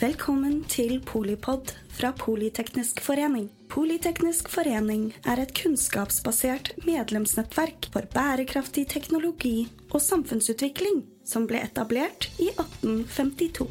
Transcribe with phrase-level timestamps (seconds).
[0.00, 3.50] Velkommen til Polipod fra Politeknisk forening.
[3.68, 12.48] Politeknisk forening er et kunnskapsbasert medlemsnettverk for bærekraftig teknologi og samfunnsutvikling som ble etablert i
[12.48, 13.68] 1852.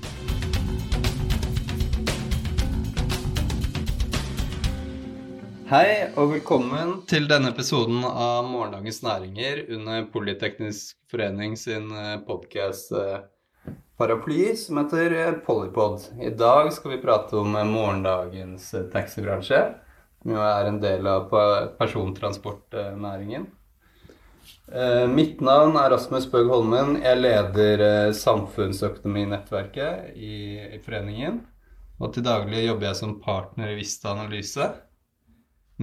[5.73, 11.89] Hei og velkommen til denne episoden av Morgendagens næringer under Politeknisk forening sin
[12.29, 12.93] podkast
[13.99, 15.99] paraply som heter Polypod.
[16.21, 19.73] I dag skal vi prate om morgendagens taxibransje,
[20.21, 21.29] som jo er en del av
[21.81, 23.45] persontransportnæringen.
[25.11, 27.03] Mitt navn er Rasmus Bøgh Holmen.
[27.03, 31.41] Jeg leder samfunnsøkonominettverket i, i foreningen.
[31.99, 34.63] Og til daglig jobber jeg som partner i Vista Analyse.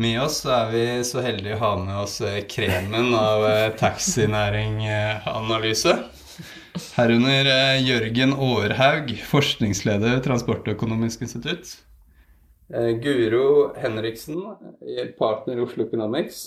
[0.01, 6.16] Med oss er vi så heldige å ha med oss kremen av taxinæringanalyse.
[6.77, 7.49] Herunder
[7.81, 11.71] Jørgen Aarhaug, forskningsleder Transportøkonomisk institutt.
[13.03, 14.43] Guro Henriksen,
[15.19, 16.41] partner i Oslo Economics.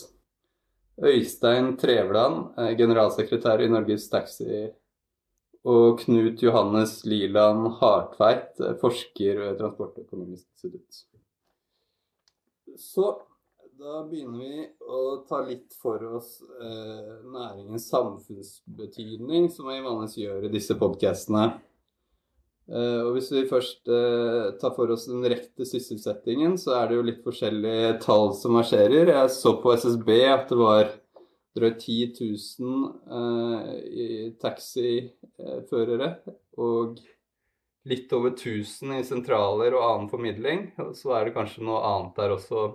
[1.00, 4.68] Øystein Trevland, generalsekretær i Norges Taxi.
[5.66, 11.06] Og Knut Johannes Liland Hartveit, forsker ved Transportøkonomisk institutt.
[12.78, 13.16] Så
[13.80, 20.48] da begynner vi å ta litt for oss eh, næringens samfunnsbetydning, som vi vanligvis gjør
[20.48, 21.46] i disse podkastene.
[22.68, 26.98] Eh, og hvis vi først eh, tar for oss den rekte sysselsettingen, så er det
[26.98, 29.14] jo litt forskjellige tall som marsjerer.
[29.14, 30.92] Jeg så på SSB at det var
[31.56, 32.20] drøyt 10
[32.60, 36.12] 000 taxiførere
[36.60, 37.00] og
[37.90, 40.68] litt over 1000 i sentraler og annen formidling.
[41.00, 42.68] Så er det kanskje noe annet der også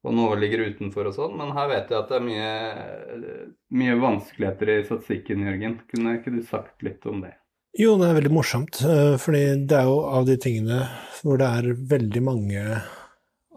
[0.00, 1.36] og noe ligger utenfor og sånn.
[1.36, 3.34] Men her vet jeg at det er mye,
[3.82, 5.76] mye vanskeligheter i statistikken, Jørgen.
[5.92, 7.34] Kunne ikke du sagt litt om det?
[7.78, 8.80] Jo, det er veldig morsomt.
[9.22, 10.80] fordi det er jo av de tingene
[11.20, 12.64] hvor det er veldig mange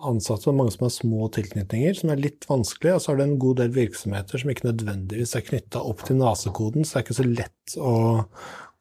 [0.04, 2.98] ansatte og mange som har små tilknytninger, som er litt vanskelig.
[2.98, 6.20] Og så er det en god del virksomheter som ikke nødvendigvis er knytta opp til
[6.20, 7.96] nasekoden, så det er ikke så lett å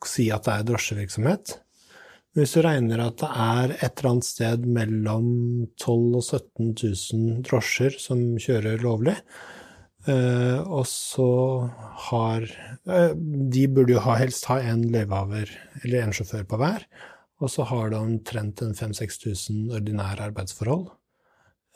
[0.08, 1.56] si at det er drosjevirksomhet.
[2.32, 5.26] Hvis du regner at det er et eller annet sted mellom
[5.76, 9.18] 12 000 og 17 000 drosjer som kjører lovlig,
[10.08, 11.28] og så
[12.08, 12.48] har
[12.82, 15.52] De burde jo helst ha en løyvehaver
[15.84, 16.88] eller en sjåfør på hver,
[17.42, 20.88] og så har du omtrent en 5000-6000 ordinære arbeidsforhold,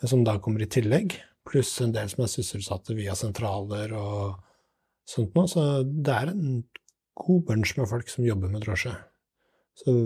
[0.08, 4.40] som da kommer i tillegg, pluss en del som er sysselsatte via sentraler og
[5.06, 5.46] sånt noe.
[5.50, 6.64] Så det er en
[7.16, 8.94] god bunch med folk som jobber med drosje.
[9.76, 10.00] Så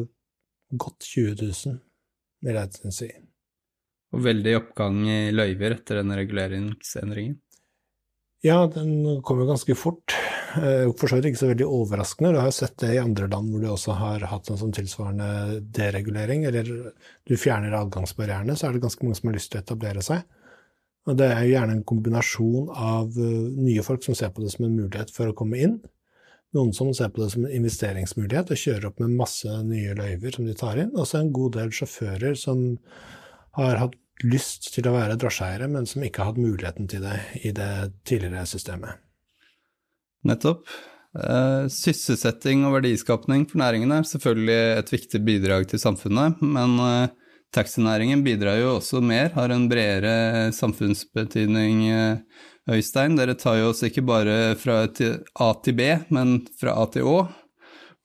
[0.70, 1.78] godt 20 000,
[2.46, 3.10] vil jeg si.
[4.10, 7.38] Og veldig oppgang i løyver etter denne reguleringsendringen?
[8.42, 10.14] Ja, den kom jo ganske fort.
[10.50, 12.32] For så vidt ikke så veldig overraskende.
[12.34, 14.74] Du har jo sett det i andre land hvor du også har hatt en sånn
[14.74, 16.70] tilsvarende deregulering, eller
[17.28, 20.24] du fjerner adgangsbarrierene, så er det ganske mange som har lyst til å etablere seg.
[21.06, 24.66] Og det er jo gjerne en kombinasjon av nye folk som ser på det som
[24.66, 25.78] en mulighet for å komme inn,
[26.56, 30.36] noen som ser på det som en investeringsmulighet og kjører opp med masse nye løyver
[30.36, 30.92] som de tar inn.
[30.96, 32.64] Og så en god del sjåfører som
[33.58, 33.96] har hatt
[34.26, 37.70] lyst til å være drosjeeiere, men som ikke har hatt muligheten til det i det
[38.08, 39.00] tidligere systemet.
[40.28, 40.66] Nettopp.
[41.72, 46.76] Sysselsetting og verdiskapning for næringen er selvfølgelig et viktig bidrag til samfunnet, men
[47.50, 51.80] taxinæringen bidrar jo også mer, har en bredere samfunnsbetydning
[52.70, 57.08] Øystein, dere tar jo oss ikke bare fra A til B, men fra A til
[57.10, 57.20] Å.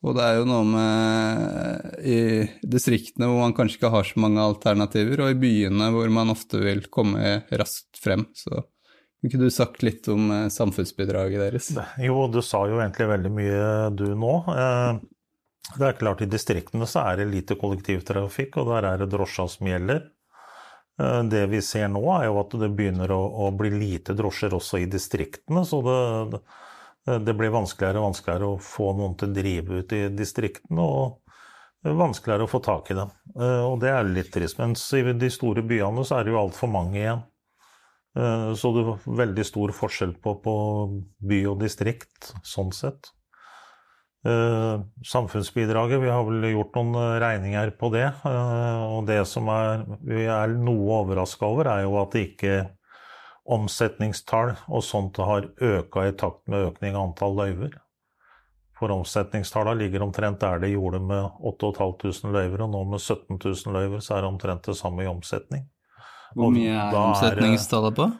[0.06, 2.18] Og det er jo noe med i
[2.62, 6.60] distriktene hvor man kanskje ikke har så mange alternativer, og i byene hvor man ofte
[6.62, 8.26] vil komme raskt frem.
[8.36, 11.70] Så kunne ikke du sagt litt om samfunnsbidraget deres?
[12.02, 13.62] Jo, du sa jo egentlig veldig mye
[13.96, 14.34] du nå.
[15.74, 19.48] Det er klart I distriktene så er det lite kollektivtrafikk, og der er det drosja
[19.50, 20.04] som gjelder.
[20.96, 24.80] Det vi ser nå, er jo at det begynner å, å bli lite drosjer også
[24.80, 25.60] i distriktene.
[25.68, 26.40] Så det,
[27.20, 30.86] det, blir vanskeligere og vanskeligere å få noen til å drive ut i distriktene.
[30.86, 31.20] Og
[32.00, 33.12] vanskeligere å få tak i dem.
[33.36, 34.56] Og det er litt trist.
[34.62, 37.26] Mens i de store byene så er det jo altfor mange igjen.
[38.56, 40.56] Så det er veldig stor forskjell på, på
[41.28, 43.12] by og distrikt sånn sett.
[44.26, 48.08] Uh, samfunnsbidraget, vi har vel gjort noen regninger på det.
[48.24, 52.56] Uh, og det som er, vi er noe overraska over, er jo at det ikke
[53.46, 57.76] omsetningstall og sånt har øka i takt med økning av antall løyver.
[58.76, 63.78] For omsetningstallene ligger omtrent der de gjorde med 8500 løyver, og nå med 17 000
[63.78, 65.64] løyver så er det omtrent det samme i omsetning.
[66.36, 68.10] Hvor mye er omsetningstallet på?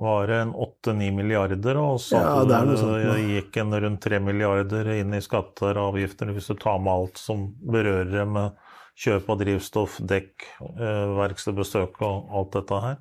[0.00, 4.88] Var det en 8-9 milliarder, og så ja, det sånt, gikk en rundt 3 milliarder
[4.94, 8.56] inn i skatter og avgifter hvis du tar med alt som berører det med
[9.00, 12.98] kjøp av drivstoff, dekk, eh, verkstedbesøk og alt dette her.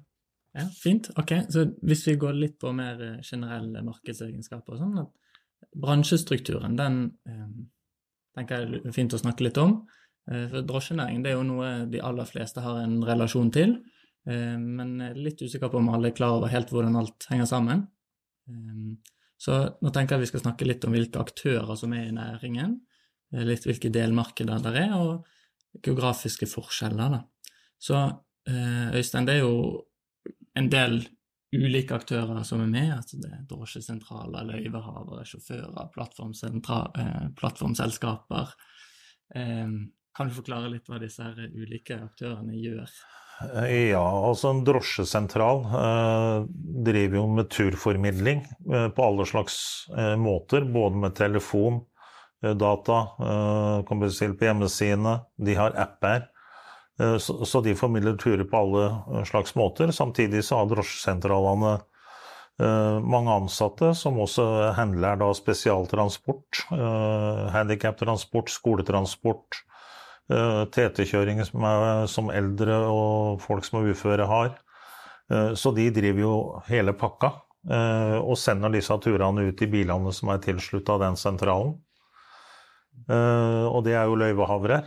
[0.59, 1.09] Ja, Fint.
[1.19, 6.75] Ok, så hvis vi går litt på mer eh, generelle markedsegenskaper og sånn, at bransjestrukturen,
[6.79, 7.47] den eh,
[8.37, 9.79] tenker jeg er fint å snakke litt om.
[10.31, 13.98] Eh, for drosjenæringen det er jo noe de aller fleste har en relasjon til, eh,
[14.27, 17.48] men jeg er litt usikker på om alle er klar over helt hvordan alt henger
[17.50, 17.86] sammen.
[18.50, 22.16] Eh, så nå tenker jeg vi skal snakke litt om hvilke aktører som er i
[22.16, 22.80] næringen,
[23.33, 27.16] eh, litt hvilke delmarkeder der er, og geografiske forskjeller.
[27.18, 27.21] Da.
[27.80, 28.01] Så
[28.50, 29.83] Øystein, det er jo
[30.57, 31.04] en del
[31.56, 32.92] ulike aktører som er med.
[32.94, 38.54] altså det er Drosjesentraler, løyvehavere, sjåfører, eh, plattformselskaper.
[39.36, 39.69] Eh,
[40.16, 41.24] kan du forklare litt hva disse
[41.54, 42.89] ulike aktørene gjør?
[43.39, 46.47] Ja, altså en drosjesentral eh,
[46.83, 49.59] driver jo med turformidling eh, på alle slags
[49.95, 50.65] eh, måter.
[50.68, 51.86] Både med telefon,
[52.39, 52.97] data,
[53.83, 56.21] kan bestille på hjemmesidene, de har apper.
[57.19, 59.92] Så de formidler turer på alle slags måter.
[59.92, 61.74] Samtidig så har drosjesentralene
[63.03, 64.45] mange ansatte som også
[64.77, 66.62] handler da spesialtransport,
[67.51, 69.59] handikaptransport, skoletransport,
[70.29, 71.63] TT-kjøring som,
[72.09, 74.51] som, eldre og folk som er uføre har.
[75.57, 76.33] Så de driver jo
[76.69, 77.31] hele pakka
[78.21, 81.75] og sender disse turene ut i bilene som er tilslutta den sentralen.
[83.09, 84.79] Og det er jo løyvehavere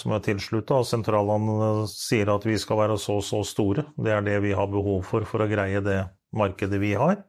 [0.00, 3.86] som er tilslutta, og sentralene sier at vi skal være så og så store.
[4.00, 6.02] Det er det vi har behov for for å greie det
[6.36, 7.20] markedet vi har.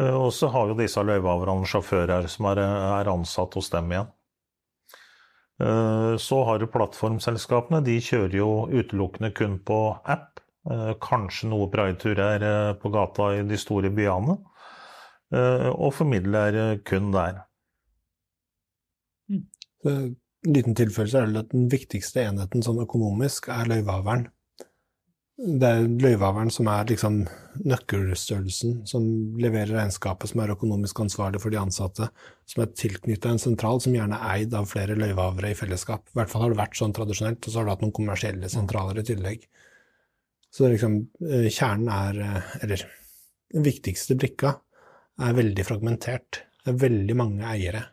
[0.00, 4.08] Og så har jo disse løyvehaverne sjåfører som er, er, ansatt hos dem igjen.
[5.60, 7.82] Så har du plattformselskapene.
[7.84, 10.40] De kjører jo utelukkende kun på app.
[11.04, 12.40] Kanskje noe prideturer
[12.80, 14.38] på gata i de store byene.
[15.76, 17.42] Og formidler kun der.
[19.84, 20.16] En
[20.48, 24.30] liten tilføyelse er at den viktigste enheten sånn økonomisk er løyvehaveren.
[25.40, 27.22] Det er løyvehaveren som er liksom
[27.64, 29.04] nøkkelstørrelsen, som
[29.40, 32.10] leverer regnskapet, som er økonomisk ansvarlig for de ansatte,
[32.44, 36.04] som er tilknyttet en sentral som gjerne er eid av flere løyvehavere i fellesskap.
[36.10, 38.50] I hvert fall har det vært sånn tradisjonelt, og så har du hatt noen kommersielle
[38.52, 39.46] sentraler i tillegg.
[40.52, 42.84] Så liksom, eh, kjernen er, eh, eller
[43.54, 44.58] den viktigste brikka,
[45.20, 46.42] er veldig fragmentert.
[46.64, 47.86] Det er veldig mange eiere.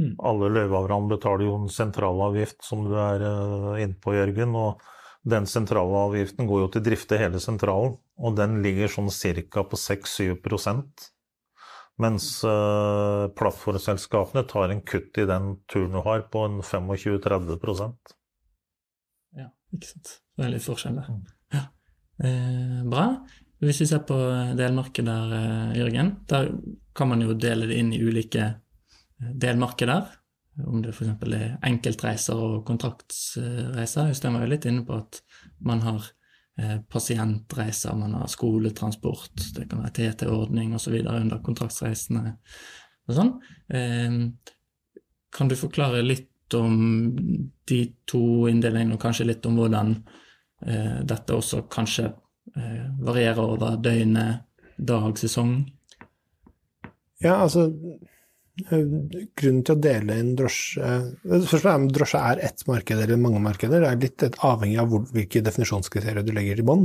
[0.00, 0.16] Mm.
[0.18, 4.54] Alle løyvehaverne betaler jo en sentralavgift, som du er uh, inne på, Jørgen.
[4.56, 4.80] Og
[5.22, 9.10] den sentralavgiften går jo til å drifte hele sentralen, og den ligger sånn
[9.52, 9.62] ca.
[9.62, 10.34] på 6-7
[12.00, 17.92] mens uh, plattformselskapene tar en kutt i den turen du har, på en 25-30
[19.38, 20.16] Ja, ikke sant.
[20.32, 21.10] Det er litt forskjell der.
[21.12, 21.22] Mm.
[21.52, 21.62] Ja.
[22.24, 23.06] Eh, bra.
[23.62, 24.16] Hvis vi ser på
[24.58, 26.50] delmarkedet, eh, Jørgen, der
[26.96, 28.48] kan man jo dele det inn i ulike
[29.20, 30.08] delmarkeder.
[30.60, 31.12] Om det f.eks.
[31.32, 34.10] er enkeltreiser og kontraktsreiser.
[34.12, 35.22] Øystein var jo litt inne på at
[35.64, 36.10] man har
[36.60, 40.98] eh, pasientreiser, man har skoletransport, det kan være TT-ordning osv.
[41.00, 42.36] under kontraktsreisene
[43.08, 43.32] og sånn.
[43.72, 44.18] Eh,
[45.32, 46.76] kan du forklare litt om
[47.68, 49.94] de to inndelingene, og kanskje litt om hvordan
[50.66, 52.12] eh, dette også kanskje
[52.52, 54.42] varierer over døgnet,
[54.76, 55.54] dag, sesong?
[57.22, 57.70] Ja, altså
[58.52, 60.88] Grunnen til å dele inn drosje
[61.24, 63.80] Først er om drosje er ett marked eller mange markeder.
[63.80, 66.84] Det er litt avhengig av hvor, hvilke definisjonskriterier du legger i bånn.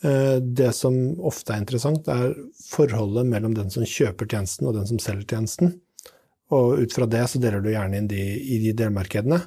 [0.00, 0.96] Eh, det som
[1.28, 2.32] ofte er interessant, er
[2.70, 5.74] forholdet mellom den som kjøper tjenesten og den som selger tjenesten.
[6.56, 9.42] Og ut fra det så deler du gjerne inn de, i de delmarkedene.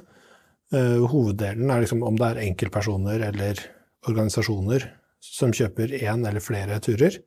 [0.74, 3.60] Eh, hoveddelen er liksom om det er enkeltpersoner eller
[4.06, 4.86] organisasjoner
[5.24, 7.18] som kjøper én eller flere turer.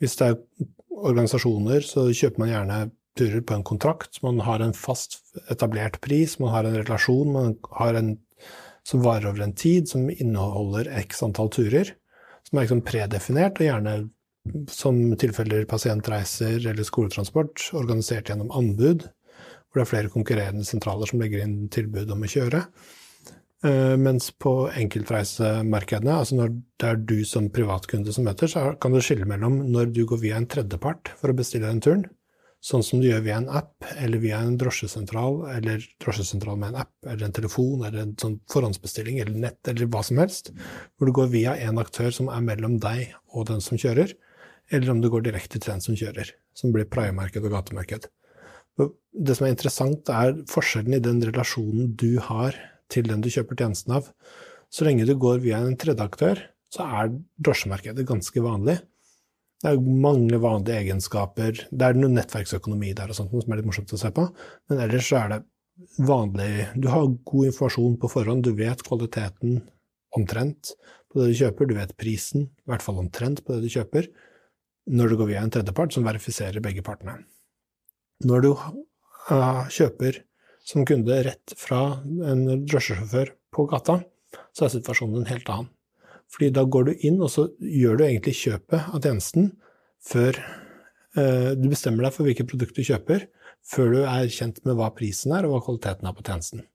[0.00, 0.38] Hvis det er
[0.96, 2.78] organisasjoner, så kjøper man gjerne
[3.18, 4.20] turer på en kontrakt.
[4.22, 5.18] Man har en fast
[5.52, 8.16] etablert pris, man har en relasjon man har en
[8.86, 11.90] som varer over en tid, som inneholder x antall turer.
[12.46, 13.94] Som er liksom predefinert, og gjerne
[14.70, 19.08] som tilfeller pasientreiser eller skoletransport, organisert gjennom anbud,
[19.66, 22.62] hvor det er flere konkurrerende sentraler som legger inn tilbud om å kjøre.
[23.64, 28.94] Uh, mens på enkeltreisemarkedene, altså når det er du som privatkunde som møter, så kan
[28.94, 32.06] du skille mellom når du går via en tredjepart for å bestille den turen,
[32.66, 36.80] sånn som du gjør via en app, eller via en drosjesentral, eller drosjesentral med en
[36.82, 40.50] app, eller en telefon, eller en sånn forhåndsbestilling, eller nett, eller hva som helst,
[40.96, 44.16] hvor du går via en aktør som er mellom deg og den som kjører,
[44.74, 48.10] eller om du går direkte til den som kjører, som blir praiemarked og gatemarked.
[48.76, 52.58] Det som er interessant, er forskjellen i den relasjonen du har
[52.92, 54.10] til den du kjøper tjenesten av.
[54.74, 56.42] Så lenge du går via en tredje aktør,
[56.74, 58.80] så er drosjemarkedet ganske vanlig.
[59.62, 61.62] Det er mange vanlige egenskaper.
[61.70, 64.26] Det er noe nettverksøkonomi der og sånt som er litt morsomt å se på,
[64.70, 65.42] men ellers så er det
[66.00, 69.62] vanlig Du har god informasjon på forhånd, du vet kvaliteten
[70.16, 70.72] omtrent
[71.12, 74.08] på det du kjøper, du vet prisen, i hvert fall omtrent på det du kjøper,
[74.86, 77.18] når du går via en tredjepart som verifiserer begge partene.
[78.24, 80.22] Når du uh, kjøper
[80.66, 84.00] som kunde rett fra en drosjesjåfør på gata,
[84.56, 85.72] så er situasjonen en helt annen.
[86.32, 89.52] Fordi da går du inn, og så gjør du egentlig kjøpet av tjenesten
[90.06, 93.28] før eh, du bestemmer deg for hvilket produkt du kjøper,
[93.66, 96.66] før du er kjent med hva prisen er, og hva kvaliteten er på tjenesten.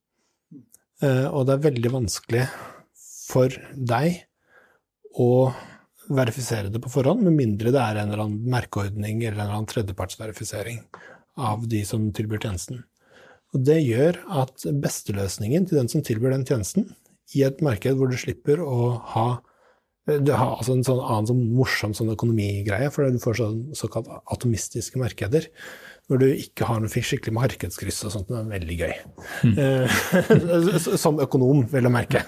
[1.01, 2.45] Eh, og det er veldig vanskelig
[3.31, 4.23] for deg
[5.19, 5.31] å
[6.11, 9.57] verifisere det på forhånd, med mindre det er en eller annen merkeordning eller en eller
[9.59, 10.81] annen tredjepartsverifisering
[11.39, 12.81] av de som tilbyr tjenesten.
[13.51, 16.91] Og det gjør at besteløsningen til den som tilbyr den tjenesten,
[17.37, 19.29] i et marked hvor du slipper å ha
[20.09, 24.09] du har altså en sånn annen sånn morsom sånn økonomigreie, for du får sånn såkalt
[24.33, 25.45] atomistiske markeder
[26.09, 28.31] hvor du ikke har noe skikkelig markedskryss og sånt.
[28.31, 28.95] Det er veldig gøy.
[29.41, 30.97] Mm.
[30.99, 32.23] som økonom, vel å merke.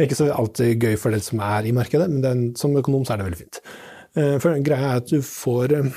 [0.00, 3.14] Ikke så alltid gøy for det som er i markedet, men den, som økonom så
[3.14, 3.60] er det veldig fint.
[4.14, 5.90] Eh, for greia er at du får eh,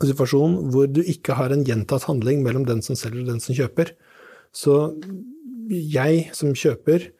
[0.00, 3.42] en situasjon hvor du ikke har en gjentatt handling mellom den som selger og den
[3.44, 3.92] som kjøper.
[4.54, 4.78] Så
[5.68, 7.10] jeg som kjøper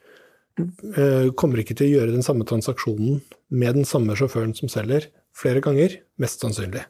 [1.35, 3.21] kommer ikke til å gjøre den samme transaksjonen
[3.55, 6.85] med den samme sjåføren som selger, flere ganger, mest sannsynlig.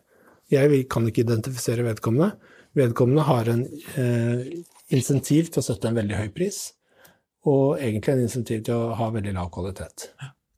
[0.52, 2.34] Jeg kan ikke identifisere vedkommende.
[2.76, 3.64] Vedkommende har en
[4.00, 4.46] eh,
[4.94, 6.60] insentiv til å sette en veldig høy pris,
[7.48, 10.08] og egentlig en insentiv til å ha veldig lav kvalitet.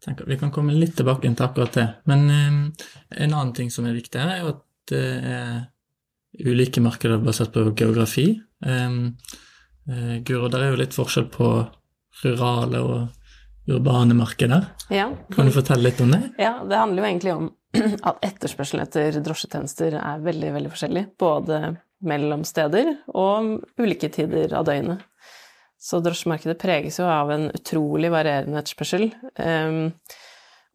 [0.04, 1.86] Tenker, vi kan komme litt tilbake til akkurat det.
[2.10, 2.86] Men eh,
[3.22, 7.68] en annen ting som er viktig her, er at det er ulike markeder basert på
[7.76, 8.28] geografi.
[8.64, 9.00] Eh,
[9.90, 11.50] eh, Guro, der er jo litt forskjell på
[12.24, 14.68] rurale og urbane markeder.
[14.92, 15.08] Ja.
[15.34, 16.22] Kan du fortelle litt om det?
[16.38, 17.48] Ja, det handler jo egentlig om
[18.08, 21.04] at etterspørselen etter drosjetjenester er veldig, veldig forskjellig.
[21.18, 25.02] Både mellom steder og ulike tider av døgnet.
[25.80, 29.10] Så drosjemarkedet preges jo av en utrolig varierende etterspørsel.
[29.38, 29.90] Um,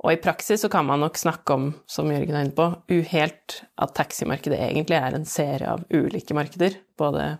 [0.01, 3.59] og i praksis så kan man nok snakke om, som Jørgen er inne på, uhelt
[3.81, 6.77] at taximarkedet egentlig er en serie av ulike markeder.
[6.97, 7.35] Både,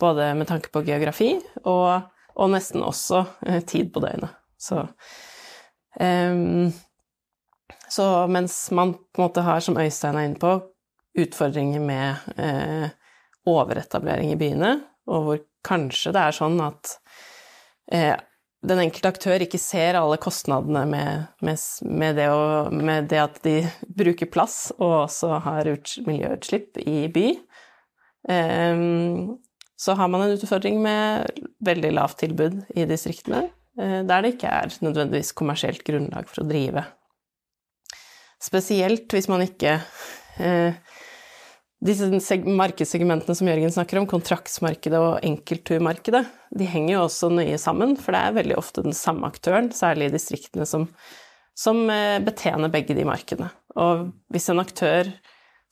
[0.00, 2.08] både med tanke på geografi og,
[2.38, 4.36] og nesten også eh, tid på døgnet.
[4.58, 4.84] Så
[6.00, 6.70] um,
[7.88, 10.52] så mens man på en måte har, som Øystein er inne på,
[11.18, 12.90] utfordringer med eh,
[13.48, 14.74] overetablering i byene,
[15.08, 16.92] og hvor kanskje det er sånn at
[17.92, 18.14] eh,
[18.68, 23.40] den enkelte aktør ikke ser alle kostnadene med, med, med, det å, med, det at
[23.46, 25.70] de bruker plass og også har
[26.06, 27.28] miljøutslipp i by.
[28.28, 28.84] Eh,
[29.78, 33.46] så har man en utfordring med veldig lavt tilbud i distriktene,
[33.78, 36.86] eh, der det ikke er nødvendigvis kommersielt grunnlag for å drive
[38.38, 39.80] Spesielt hvis man ikke
[40.38, 40.78] eh,
[41.78, 42.08] Disse
[42.42, 46.24] markedssegmentene som Jørgen snakker om, kontraktsmarkedet og enkeltturmarkedet,
[46.58, 50.08] de henger jo også nøye sammen, for det er veldig ofte den samme aktøren, særlig
[50.08, 50.88] i distriktene, som,
[51.54, 53.52] som eh, betjener begge de markedene.
[53.78, 55.12] Og hvis en aktør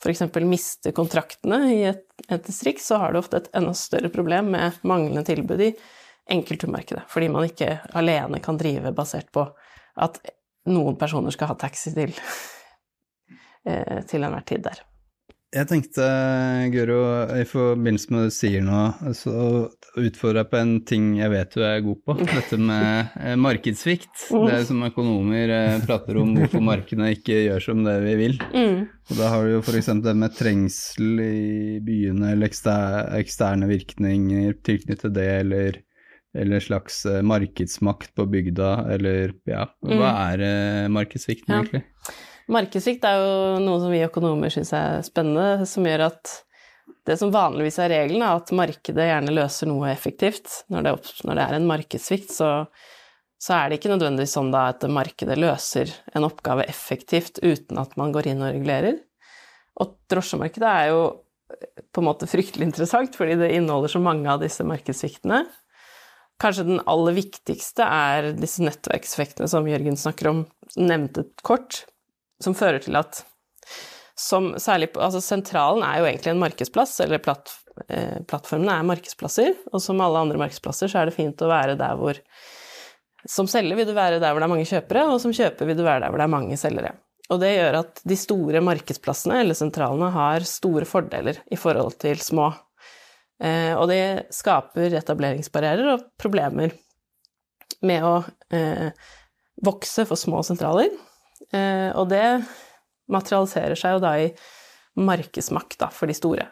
[0.03, 0.25] f.eks.
[0.45, 4.83] mister kontraktene i et, et, distrikt, så har du ofte et enda større problem med
[4.87, 5.73] manglende tilbud i
[6.31, 9.47] enkeltturmarkedet, fordi man ikke alene kan drive basert på
[10.03, 10.19] at
[10.67, 12.13] noen personer skal ha taxi til
[13.67, 14.83] Eh, til enhver tid der.
[15.57, 16.07] Jeg tenkte,
[16.69, 16.99] Guro,
[17.33, 18.81] i forbindelse med det du sier nå,
[19.17, 19.37] så
[19.97, 22.17] utfordrer jeg på en ting jeg vet du er god på.
[22.29, 24.27] Dette med eh, markedssvikt.
[24.35, 24.45] Mm.
[24.51, 28.37] Det som økonomer eh, prater om hvorfor markedene ikke gjør som det vi vil.
[28.53, 28.85] Mm.
[29.09, 29.91] Og da har du jo f.eks.
[30.05, 32.53] det med trengsel i byene, eller
[33.17, 35.83] eksterne virkninger tilknyttet det, eller,
[36.37, 40.25] eller slags markedsmakt på bygda, eller ja, hva mm.
[40.29, 41.85] er markedssvikten ja.
[42.53, 46.35] Markedssvikt er jo noe som vi økonomer syns er spennende, som gjør at
[47.07, 50.63] det som vanligvis er regelen, er at markedet gjerne løser noe effektivt.
[50.71, 50.95] Når det,
[51.27, 52.51] når det er en markedssvikt, så,
[53.39, 57.95] så, er det ikke nødvendigvis sånn da at markedet løser en oppgave effektivt uten at
[57.99, 58.99] man går inn og regulerer.
[59.83, 61.03] Og drosjemarkedet er jo
[61.95, 65.45] på en måte fryktelig interessant, fordi det inneholder så mange av disse markedssviktene.
[66.43, 70.43] Kanskje den aller viktigste er disse nettverkseffektene som Jørgen snakker om,
[70.77, 71.85] nevnte kort
[72.43, 73.23] som fører til at
[74.17, 77.53] som særlig Altså sentralen er jo egentlig en markedsplass, eller platt,
[77.89, 81.77] eh, plattformene er markedsplasser, og som alle andre markedsplasser så er det fint å være
[81.77, 82.21] der hvor
[83.27, 85.77] Som selger vil du være der hvor det er mange kjøpere, og som kjøper vil
[85.77, 86.93] du være der hvor det er mange selgere.
[87.27, 92.23] Og det gjør at de store markedsplassene, eller sentralene, har store fordeler i forhold til
[92.23, 92.53] små.
[93.43, 96.71] Eh, og det skaper etableringsbarrierer og problemer
[97.83, 98.15] med å
[98.55, 98.95] eh,
[99.67, 100.95] vokse for små sentraler.
[101.55, 102.27] Eh, og det
[103.13, 104.31] materialiserer seg jo da i
[104.97, 106.49] markedsmakt da, for de store.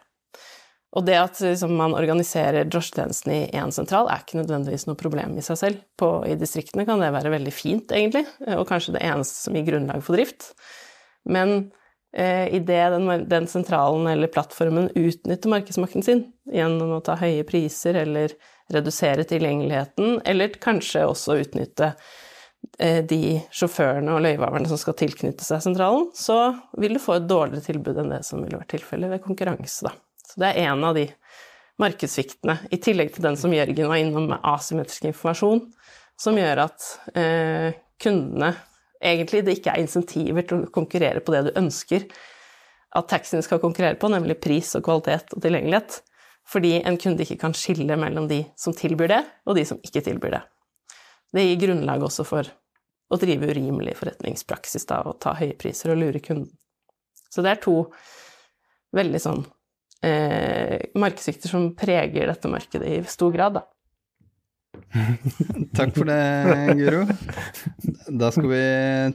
[0.95, 5.35] Og det at liksom, man organiserer drosjetjenesten i én sentral, er ikke nødvendigvis noe problem
[5.39, 5.81] i seg selv.
[5.99, 9.67] På, I distriktene kan det være veldig fint, egentlig, og kanskje det eneste som gir
[9.67, 10.53] grunnlag for drift.
[11.27, 11.73] Men
[12.15, 17.99] eh, idet den, den sentralen eller plattformen utnytter markedsmakten sin gjennom å ta høye priser
[18.05, 18.37] eller
[18.73, 22.13] redusere tilgjengeligheten, eller kanskje også utnytte eh,
[22.79, 23.19] de
[23.55, 27.99] sjåførene og løyvehaverne som skal tilknytte seg sentralen, så vil du få et dårligere tilbud
[28.01, 29.93] enn det som ville vært tilfellet ved konkurranse, da.
[30.25, 31.05] Så det er en av de
[31.83, 35.65] markedssviktene, i tillegg til den som Jørgen var innom med asymmetrisk informasjon,
[36.21, 36.87] som gjør at
[37.19, 38.53] eh, kundene
[39.05, 42.07] egentlig det ikke er insentiver til å konkurrere på det du ønsker
[42.95, 45.99] at taxien skal konkurrere på, nemlig pris og kvalitet og tilgjengelighet.
[46.47, 50.05] Fordi en kunde ikke kan skille mellom de som tilbyr det, og de som ikke
[50.05, 50.43] tilbyr det.
[51.35, 52.49] Det gir grunnlag også for
[53.11, 56.53] å drive urimelig forretningspraksis da, og ta høye priser og lure kunden.
[57.31, 57.77] Så det er to
[58.95, 59.43] veldig sånn
[60.07, 63.65] eh, markedssvikter som preger dette markedet i stor grad, da.
[65.79, 67.03] Takk for det, Guro.
[68.11, 68.63] Da skal vi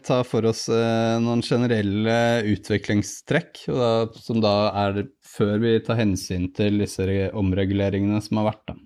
[0.08, 2.20] ta for oss eh, noen generelle
[2.52, 7.08] utviklingstrekk, da, som da er før vi tar hensyn til disse
[7.38, 8.66] omreguleringene som har vært.
[8.72, 8.78] Da.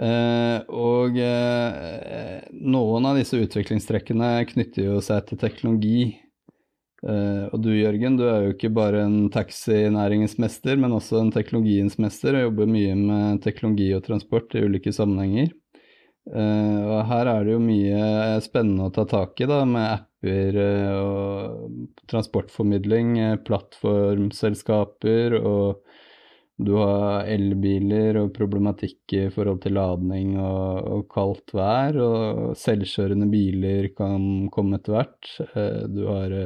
[0.00, 6.12] Eh, og eh, noen av disse utviklingstrekkene knytter jo seg til teknologi.
[7.02, 11.32] Uh, og du Jørgen, du er jo ikke bare en taxinæringens mester, men også en
[11.34, 15.50] teknologiens mester, og jobber mye med teknologi og transport i ulike sammenhenger.
[16.30, 20.60] Uh, og her er det jo mye spennende å ta tak i, da, med apper
[20.62, 23.16] uh, og transportformidling,
[23.48, 25.82] plattformselskaper, og
[26.66, 33.28] du har elbiler og problematikk i forhold til ladning og, og kaldt vær, og selvkjørende
[33.32, 35.32] biler kan komme etter hvert.
[35.92, 36.36] du har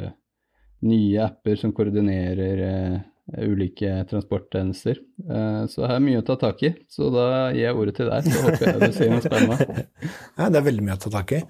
[0.85, 2.99] nye apper som koordinerer eh,
[3.46, 5.00] ulike transporttjenester.
[5.30, 6.73] Eh, så det er mye å ta tak i.
[6.92, 9.87] Så da gir jeg ordet til deg, så håper jeg du sier noe spennende.
[10.38, 11.42] Nei, det er veldig mye å ta tak i.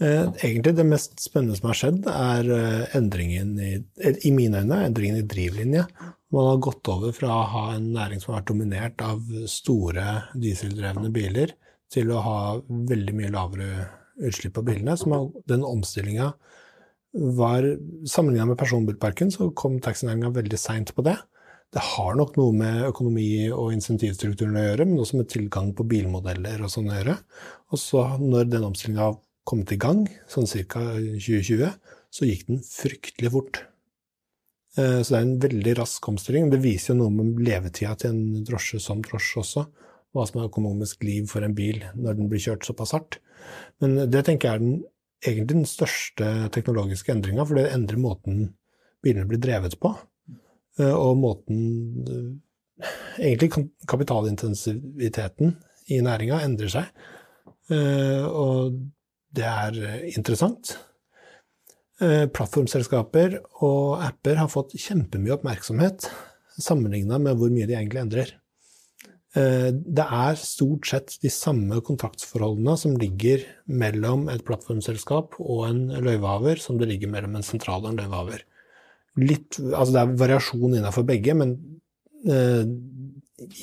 [0.00, 3.74] Eh, egentlig det mest spennende som har skjedd, er eh, endringen i,
[4.24, 5.84] i mine øyne, endringen i drivlinje.
[6.32, 10.06] Man har gått over fra å ha en næring som har vært dominert av store
[10.40, 11.52] dieseldrevne biler,
[11.90, 13.88] til å ha veldig mye lavere
[14.24, 14.96] utslipp på bilene.
[14.96, 15.10] Så
[15.50, 16.30] den omstillinga
[17.10, 17.66] var
[18.06, 21.16] Sammenligna med personbilparken så kom taxinæringa veldig seint på det.
[21.74, 25.86] Det har nok noe med økonomi og insentivstrukturen å gjøre, men også med tilgang på
[25.90, 27.18] bilmodeller og sånn å gjøre.
[27.74, 29.10] Og så, når den omstillinga
[29.50, 30.84] kom i gang, sånn ca.
[31.18, 31.74] 2020,
[32.10, 33.62] så gikk den fryktelig fort.
[34.78, 36.50] Eh, så det er en veldig rask omstilling.
[36.52, 39.66] Det viser jo noe med levetida til en drosje som drosje også.
[40.14, 43.18] Hva som er økonomisk liv for en bil når den blir kjørt såpass hardt.
[43.82, 44.78] Men det tenker jeg er den
[45.20, 48.40] egentlig den største teknologiske endringa, for det endrer måten
[49.04, 49.92] bilene blir drevet på.
[50.78, 51.66] Eh, og måten
[52.06, 52.30] eh,
[53.20, 55.50] Egentlig kapitalintensiviteten
[55.92, 56.86] i næringa endrer seg.
[57.68, 58.78] Og
[59.36, 59.76] det er
[60.10, 60.74] interessant.
[62.00, 66.06] Plattformselskaper og apper har fått kjempemye oppmerksomhet
[66.60, 68.32] sammenligna med hvor mye de egentlig endrer.
[69.38, 75.84] Eh, det er stort sett de samme kontraktsforholdene som ligger mellom et plattformselskap og en
[76.02, 78.46] løyvehaver, som det ligger mellom en sentral og en løyvehaver.
[79.20, 81.54] Altså det er variasjon innenfor begge, men
[82.26, 82.64] eh,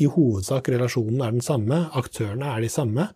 [0.01, 3.11] i hovedsak relasjonen er den samme, aktørene er de samme.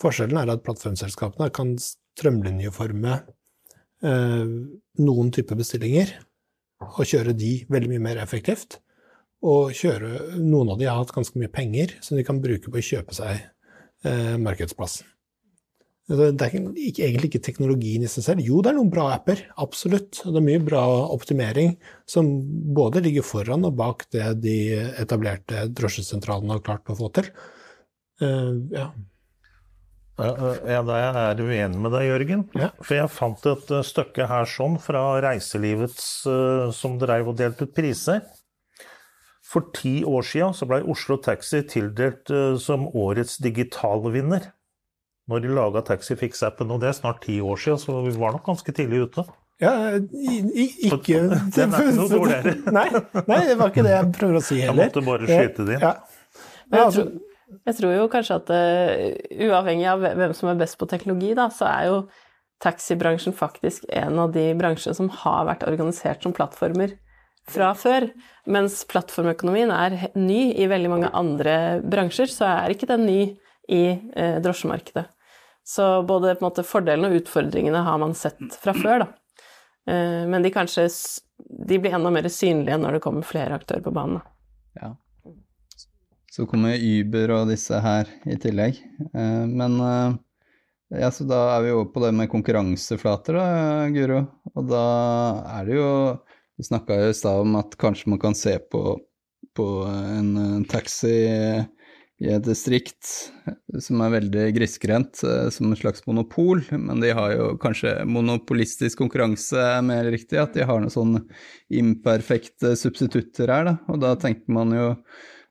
[0.00, 3.16] Forskjellen er at plattformselskapene kan strømlinjeforme
[4.06, 4.52] eh,
[5.04, 6.14] noen typer bestillinger
[6.80, 8.78] og kjøre de veldig mye mer effektivt
[9.44, 12.80] og kjøre Noen av de har hatt ganske mye penger som de kan bruke på
[12.80, 13.38] å kjøpe seg
[14.04, 15.00] eh, markedsplass.
[16.10, 18.42] Det er ikke, egentlig ikke teknologien i seg selv.
[18.42, 20.18] Jo, det er noen bra apper, absolutt.
[20.24, 20.82] Og det er mye bra
[21.14, 21.76] optimering
[22.10, 22.26] som
[22.74, 24.56] både ligger foran og bak det de
[24.98, 27.30] etablerte drosjesentralene har klart å få til.
[28.20, 28.88] Uh, ja.
[30.20, 32.44] Ja, da er jeg uenig med deg, Jørgen.
[32.58, 32.70] Ja.
[32.84, 37.68] For jeg fant et eh, stykke her sånn fra Reiselivets uh, som dreiv og delte
[37.68, 38.22] ut priser.
[39.50, 44.50] For ti år siden så ble Oslo Taxi tildelt uh, som årets digitalvinner.
[45.30, 48.48] Når de laga Taxifix-appen, og det er snart ti år siden, så vi var nok
[48.48, 49.26] ganske tidlig ute.
[49.60, 51.20] Ja, ikke
[51.54, 52.54] Den er ikke noe dårligere.
[52.78, 52.86] nei,
[53.26, 54.86] nei, det var ikke det jeg prøver å si heller.
[54.86, 55.84] Jeg måtte bare skyte det inn.
[55.84, 55.92] Ja.
[56.70, 57.10] Jeg, altså-
[57.66, 59.04] jeg, tror, jo kanskje at uh,
[59.48, 62.00] uavhengig av hvem som er best på teknologi, da, så er jo
[62.60, 66.96] taxibransjen faktisk en av de bransjene som har vært organisert som plattformer
[67.50, 68.10] fra før.
[68.50, 73.20] Mens plattformøkonomien er ny i veldig mange andre bransjer, så er ikke den ny
[73.70, 73.84] i
[74.16, 75.06] uh, drosjemarkedet.
[75.70, 79.10] Så både måte, fordelene og utfordringene har man sett fra før, da.
[79.88, 80.88] Uh, men de kanskje
[81.48, 84.20] de blir enda mer synlige når det kommer flere aktører på banen.
[84.78, 84.94] Ja.
[86.30, 88.78] Så kommer Uber og disse her i tillegg.
[89.10, 90.18] Eh, men eh,
[91.02, 94.24] ja, så da er vi over på det med konkurranseflater, da, Guro.
[94.54, 94.86] Og da
[95.58, 95.90] er det jo
[96.60, 98.82] Vi snakka jo i stad om at kanskje man kan se på,
[99.56, 101.14] på en taxi
[102.20, 103.08] i et distrikt
[103.80, 109.56] som er veldig grisgrendt, som et slags monopol, men de har jo kanskje monopolistisk konkurranse,
[109.56, 111.24] er mer riktig, at de har noen sånne
[111.72, 113.74] imperfekte substitutter her, da.
[113.88, 114.90] Og da tenker man jo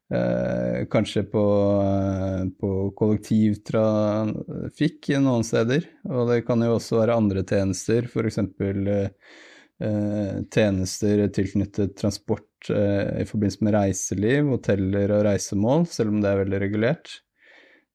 [0.10, 1.44] Eh, kanskje på,
[1.86, 5.86] eh, på kollektivtrafikk noen steder.
[6.10, 8.40] Og det kan jo også være andre tjenester, f.eks.
[9.80, 16.30] Eh, tjenester tilknyttet transport eh, i forbindelse med reiseliv, hoteller og reisemål, selv om det
[16.32, 17.08] er veldig regulert.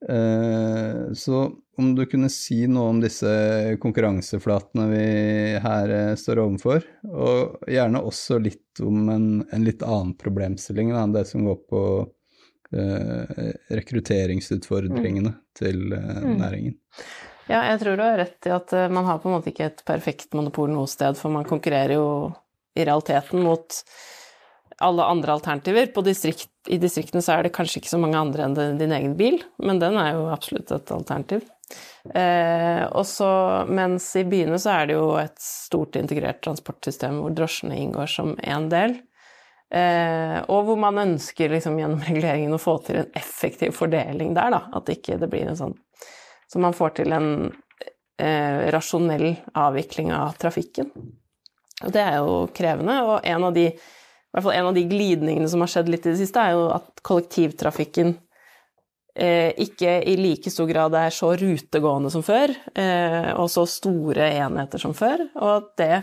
[0.09, 1.39] Eh, så
[1.77, 3.29] om du kunne si noe om disse
[3.83, 5.05] konkurranseflatene vi
[5.65, 11.15] her eh, står overfor, og gjerne også litt om en, en litt annen problemstilling enn
[11.15, 15.39] det som går på uh, rekrutteringsutfordringene mm.
[15.59, 16.35] til uh, mm.
[16.41, 16.75] næringen.
[17.47, 19.85] Ja, jeg tror du har rett i at man har på en måte ikke et
[19.87, 22.07] perfekt monopol noe sted, for man konkurrerer jo
[22.75, 23.83] i realiteten mot
[24.83, 25.91] alle andre alternativer.
[26.03, 29.39] Distrikt, I distriktene så er det kanskje ikke så mange andre enn din egen bil,
[29.63, 31.45] men den er jo absolutt et alternativ.
[32.15, 33.29] Eh, også,
[33.73, 38.35] mens i byene så er det jo et stort integrert transportsystem hvor drosjene inngår som
[38.37, 38.99] én del.
[39.75, 44.55] Eh, og hvor man ønsker liksom, gjennom reguleringen å få til en effektiv fordeling der,
[44.55, 44.63] da.
[44.77, 45.77] At ikke det blir en sånn
[46.51, 47.29] Så man får til en
[48.21, 50.93] eh, rasjonell avvikling av trafikken.
[51.85, 53.71] Og det er jo krevende, og en av de
[54.35, 56.67] hvert fall en av de glidningene som har skjedd litt i det siste, er jo
[56.75, 58.17] at kollektivtrafikken
[59.15, 64.83] ikke i like stor grad er så rutegående som før, eh, og så store enheter
[64.83, 65.99] som før, og at det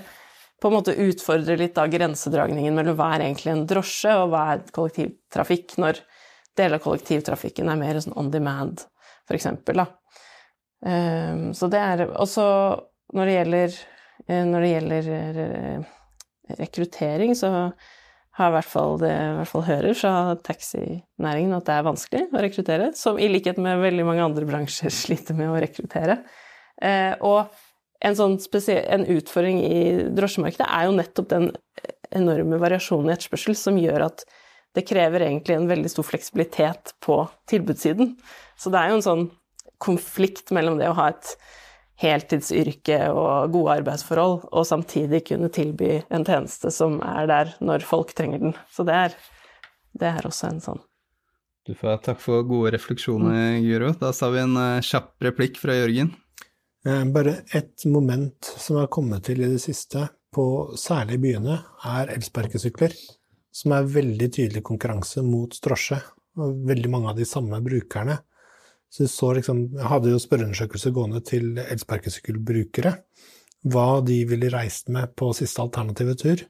[0.62, 4.43] på en måte utfordrer litt da grensedragningen mellom hva er egentlig en drosje, og hva
[4.54, 6.00] er kollektivtrafikk, når
[6.58, 8.86] deler av kollektivtrafikken er mer sånn on demand,
[9.32, 9.88] da.
[10.86, 12.45] Eh, så det er også
[13.15, 13.80] når det gjelder,
[14.28, 15.10] eh, når det gjelder
[15.45, 15.89] eh,
[16.60, 17.71] rekruttering, så
[18.39, 20.12] har i hvert fall, det, jeg hvert fall hører fra
[20.48, 24.94] taxinæringen at det er vanskelig å rekruttere, som i likhet med veldig mange andre bransjer
[25.04, 26.22] sliter med å rekruttere.
[26.82, 27.52] Eh, og
[28.02, 29.82] en, sånn en utfordring i
[30.15, 31.52] drosjemarkedet er jo nettopp den
[32.12, 34.26] enorme variasjonen i etterspørsel som gjør at
[34.76, 37.20] det krever egentlig en veldig stor fleksibilitet på
[37.52, 38.15] tilbudssiden.
[38.56, 39.26] Så det er jo en sånn
[39.82, 41.34] konflikt mellom det å ha et
[42.01, 48.15] heltidsyrke og gode arbeidsforhold, og samtidig kunne tilby en tjeneste som er der når folk
[48.17, 48.55] trenger den.
[48.73, 49.19] Så det er,
[49.97, 50.81] det er også en sånn
[51.67, 53.93] Du får takk for gode refleksjoner, Guro.
[54.01, 56.09] Da sa vi en uh, kjapp replikk fra Jørgen.
[56.85, 62.13] Eh, bare ett moment som har kommet til i det siste, på særlig byene, er
[62.15, 62.95] elsparkesykler.
[63.51, 65.99] Som er veldig tydelig konkurranse mot drosje.
[66.39, 68.17] Og veldig mange av de samme brukerne.
[68.91, 72.95] Så jeg, så liksom, jeg hadde jo spørreundersøkelse gående til elsparkesykkelbrukere.
[73.71, 76.43] Hva de ville reist med på siste alternative tur.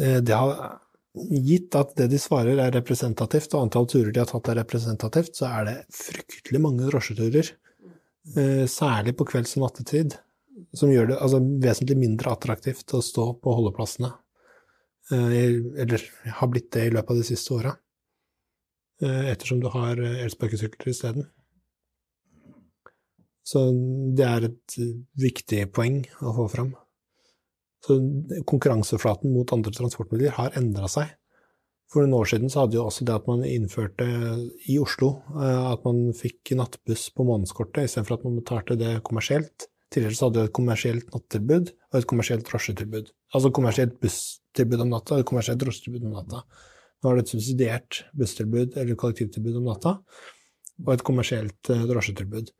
[0.00, 4.28] Eh, det har Gitt at det de svarer er representativt, og antall turer de har
[4.30, 7.50] tatt er representativt, så er det fryktelig mange drosjeturer,
[8.36, 10.14] eh, særlig på kvelds- og nattetid,
[10.72, 14.12] som gjør det altså, vesentlig mindre attraktivt å stå på holdeplassene.
[15.10, 16.06] Eh, eller
[16.38, 17.74] har blitt det i løpet av de siste åra.
[19.00, 21.24] Eh, ettersom du har eh, elsparkesykler isteden.
[23.42, 23.62] Så
[24.16, 26.74] det er et eh, viktig poeng å få fram.
[27.80, 27.96] Så
[28.48, 31.14] konkurranseflaten mot andre transportmidler har endra seg.
[31.90, 34.04] For noen år siden så hadde jo også det at man innførte
[34.70, 35.08] i Oslo
[35.42, 39.66] at man fikk nattbuss på månedskortet istedenfor at man betalte det kommersielt.
[39.90, 43.10] Tidligere så hadde vi et kommersielt nattilbud og et kommersielt drosjetilbud.
[43.34, 46.44] Altså kommersielt busstilbud om natta og et kommersielt drosjetilbud om natta.
[47.00, 49.96] Nå har du et subsidiert busstilbud eller kollektivtilbud om natta,
[50.84, 52.50] og et kommersielt eh, drosjetilbud.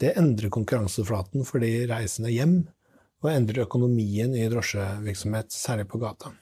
[0.00, 2.62] Det endrer konkurranseflaten for de reisende hjem,
[3.20, 6.32] og endrer økonomien i drosjevirksomhet, særlig på gata.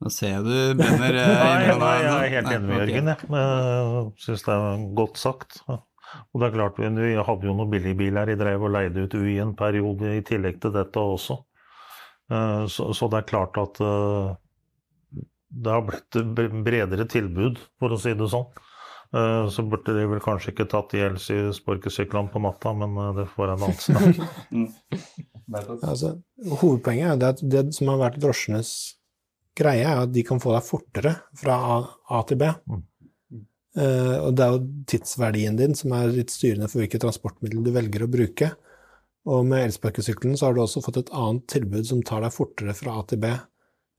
[0.00, 3.12] Nå ser jeg du brenner eh, Nei, nei, jeg er helt enig med Jørgen.
[3.12, 5.60] Jeg syns det er godt sagt.
[5.68, 9.36] Og det er klart, Vi hadde jo noen billigbiler jeg drev og leide ut UI
[9.42, 11.42] en periode i tillegg til dette også.
[12.32, 13.82] Eh, så, så det er klart at
[15.48, 16.18] det har blitt
[16.64, 18.48] bredere tilbud, for å si det sånn.
[19.16, 23.26] Eh, så burde de vel kanskje ikke tatt Jelsi sparkesyklene på natta, men eh, det
[23.32, 24.20] får en annen snakk.
[25.88, 26.12] altså,
[26.60, 28.74] hovedpoenget er at det som har vært drosjenes
[29.58, 31.58] greie, er at de kan få deg fortere fra
[32.12, 32.52] A til B.
[32.68, 32.84] Mm.
[33.78, 37.70] Uh, og det er jo tidsverdien din som er litt styrende for hvilket transportmiddel du
[37.74, 38.48] velger å bruke.
[39.28, 42.74] Og med elsparkesykkelen så har du også fått et annet tilbud som tar deg fortere
[42.74, 43.30] fra A til B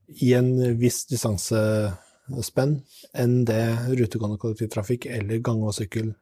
[0.10, 2.80] i en viss distansespenn
[3.17, 6.13] enn det rutegående kollektivtrafikk eller gange og sykkel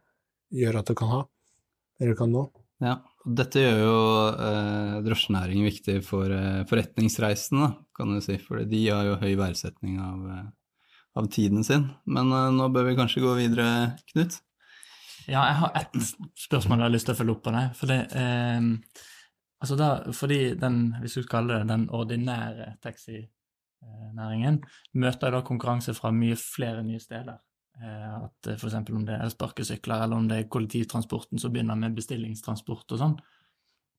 [0.54, 1.22] gjør at du kan ha,
[2.02, 2.46] eller kan nå.
[2.84, 3.96] Ja, dette gjør jo
[4.30, 9.98] eh, drosjenæringen viktig for eh, forretningsreisende, kan du si, for de har jo høy verdsetning
[10.04, 10.46] av, eh,
[11.18, 11.88] av tiden sin.
[12.06, 14.40] Men eh, nå bør vi kanskje gå videre, Knut?
[15.28, 15.98] Ja, jeg har ett
[16.40, 17.74] spørsmål jeg har lyst til å følge opp på deg.
[17.76, 18.70] For det eh,
[19.64, 22.76] altså da, fordi den, hvis du kalle det den ordinære
[24.18, 24.64] taxinæringen,
[24.94, 27.40] møter da konkurranse fra mye flere nye steder.
[27.78, 28.74] Eh, at f.eks.
[28.74, 33.18] om det er elsparkesykler, eller om det er kollektivtransporten som begynner med bestillingstransport og sånn.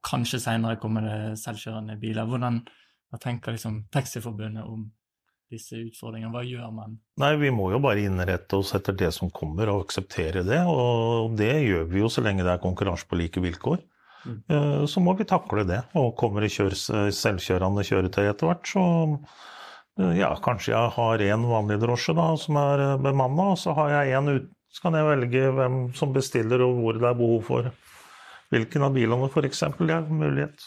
[0.04, 2.26] Kanskje seinere kommer det selvkjørende biler.
[2.26, 2.62] Hvordan
[3.10, 4.88] hva tenker liksom Taxiforbundet om
[5.50, 6.32] disse utfordringene?
[6.34, 6.98] Hva gjør man?
[7.18, 10.60] Nei, vi må jo bare innrette oss etter det som kommer, og akseptere det.
[10.68, 13.80] Og det gjør vi jo så lenge det er konkurranse på like vilkår.
[14.26, 14.38] Mm.
[14.50, 15.84] Eh, så må vi takle det.
[15.98, 16.76] Og kommer det kjør,
[17.14, 18.84] selvkjørende kjøretøy etter hvert, så
[19.98, 23.96] ja, kanskje jeg har én vanlig drosje da, som er eh, bemanna, og så har
[23.96, 24.54] jeg én uten.
[24.68, 27.68] Så kan jeg velge hvem som bestiller og hvor det er behov for
[28.52, 29.62] hvilken av bilene, f.eks.
[29.78, 30.66] Det er mulighet.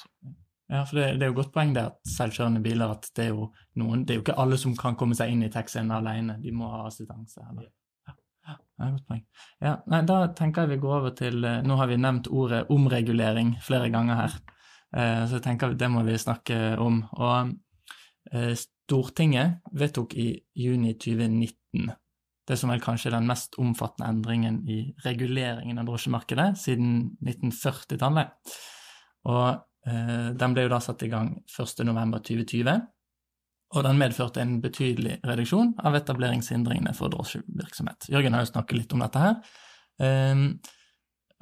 [0.71, 3.33] Ja, for det, det, er jo godt poeng det at selvkjørende biler at det er
[3.35, 6.37] jo noen Det er jo ikke alle som kan komme seg inn i taxien alene,
[6.41, 7.43] de må ha assistanse.
[7.51, 7.69] Eller?
[8.47, 9.23] Ja, det er godt poeng.
[9.61, 12.63] Ja, nei, da tenker jeg vi går over til eh, Nå har vi nevnt ordet
[12.73, 14.37] omregulering flere ganger her,
[14.95, 17.03] eh, så jeg tenker det må vi snakke om.
[17.19, 17.53] Og
[18.31, 18.55] eh,
[18.91, 21.93] Stortinget vedtok i juni 2019
[22.51, 28.55] det som er kanskje den mest omfattende endringen i reguleringen av drosjemarkedet siden 1940-tallet.
[29.31, 29.45] Og
[29.87, 32.81] eh, den ble jo da satt i gang 1.11.2020,
[33.71, 38.09] og den medførte en betydelig reduksjon av etableringshindringene for drosjevirksomhet.
[38.11, 39.39] Jørgen har jo snakket litt om dette her,
[40.03, 40.45] eh,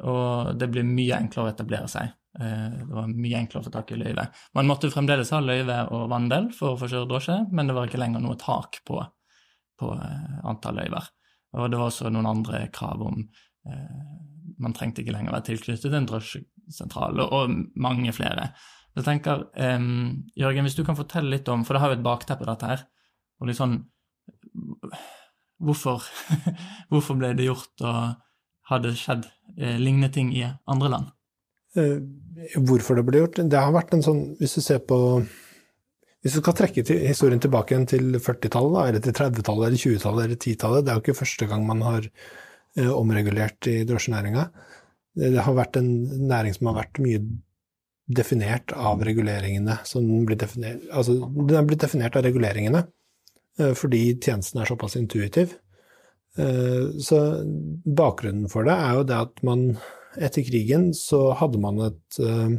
[0.06, 2.14] og det blir mye enklere å etablere seg.
[2.38, 4.28] Eh, det var mye enklere å få tak i løyve.
[4.58, 7.90] Man måtte fremdeles ha løyve og vandel for å få kjøre drosje, men det var
[7.90, 9.00] ikke lenger noe tak på,
[9.82, 11.10] på eh, antall løyver.
[11.58, 14.02] Og det var også noen andre krav om eh,
[14.60, 18.52] Man trengte ikke lenger være tilknyttet en drosjesentral, og, og, mange flere.
[18.98, 19.80] Jeg tenker, eh,
[20.38, 22.88] Jørgen, hvis du kan fortelle litt om For det har jo et bakteppe, dette her.
[23.40, 23.80] og litt sånn
[25.60, 26.06] Hvorfor,
[26.92, 29.26] hvorfor ble det gjort, og har det skjedd
[29.58, 31.10] eh, lignende ting i andre land?
[31.80, 33.42] Eh, hvorfor det ble gjort?
[33.52, 34.98] Det har vært en sånn Hvis du ser på
[36.24, 40.26] Hvis du skal trekke til, historien tilbake igjen til 40-tallet, eller til 30-tallet, eller 20-tallet,
[40.26, 44.50] eller 10-tallet Det er jo ikke første gang man har eh, omregulert i drosjenæringa.
[45.16, 45.92] Det, det har vært en
[46.30, 47.22] næring som har vært mye
[48.10, 52.84] definert av reguleringene som blir definert, altså, Den er blitt definert av reguleringene
[53.60, 55.56] eh, fordi tjenesten er såpass intuitiv.
[56.40, 57.22] Eh, så
[57.86, 59.70] bakgrunnen for det er jo det at man
[60.18, 62.58] etter krigen så hadde man et uh,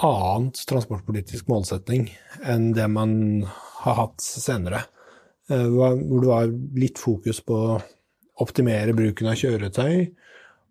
[0.00, 2.08] annet transportpolitisk målsetning
[2.40, 3.12] enn det man
[3.82, 4.86] har hatt senere.
[5.50, 7.80] Uh, hvor det var litt fokus på å
[8.40, 10.08] optimere bruken av kjøretøy.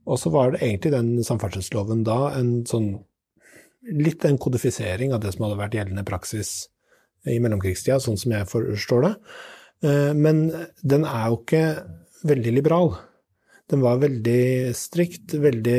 [0.10, 2.96] Og så var det egentlig den samferdselsloven da en sånn
[3.96, 6.68] litt en kodifisering av det som hadde vært gjeldende praksis
[7.30, 9.14] i mellomkrigstida, sånn som jeg forstår det.
[9.86, 10.48] Uh, men
[10.82, 11.64] den er jo ikke
[12.28, 12.94] veldig liberal.
[13.70, 15.78] Den var veldig strikt, veldig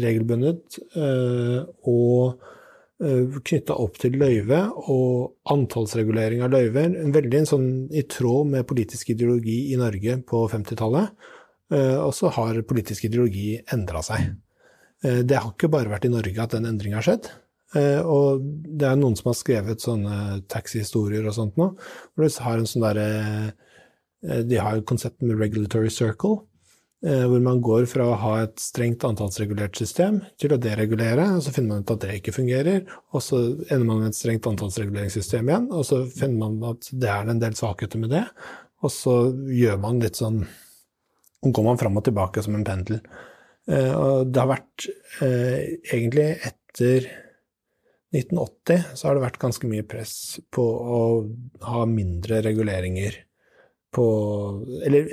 [0.00, 2.46] regelbundet, eh, og
[3.02, 6.96] eh, knytta opp til løyve og antallsregulering av løyver.
[7.12, 11.12] Veldig sånn, i tråd med politisk ideologi i Norge på 50-tallet.
[11.76, 14.32] Eh, og så har politisk ideologi endra seg.
[15.06, 17.26] Det har ikke bare vært i Norge at den endringa har skjedd.
[18.08, 18.40] Og
[18.80, 21.66] det er noen som har skrevet sånne taxihistorier og sånt nå,
[22.16, 26.40] hvor de har en sånn derre De har et konsept med regulatory circle,
[27.06, 31.52] hvor man går fra å ha et strengt antallsregulert system til å deregulere, og så
[31.54, 32.80] finner man ut at det ikke fungerer,
[33.14, 33.38] og så
[33.68, 37.42] ender man med et strengt antallsreguleringssystem igjen, og så finner man at det er en
[37.42, 38.24] del svakheter med det,
[38.82, 39.16] og så
[39.54, 40.42] gjør man litt sånn
[41.52, 43.00] går man fram og tilbake som en pendel.
[43.70, 44.88] Eh, og det har vært
[45.24, 47.08] eh, egentlig etter
[48.14, 51.00] 1980 så har det vært ganske mye press på å
[51.66, 53.22] ha mindre reguleringer
[53.96, 54.06] på
[54.86, 55.08] Eller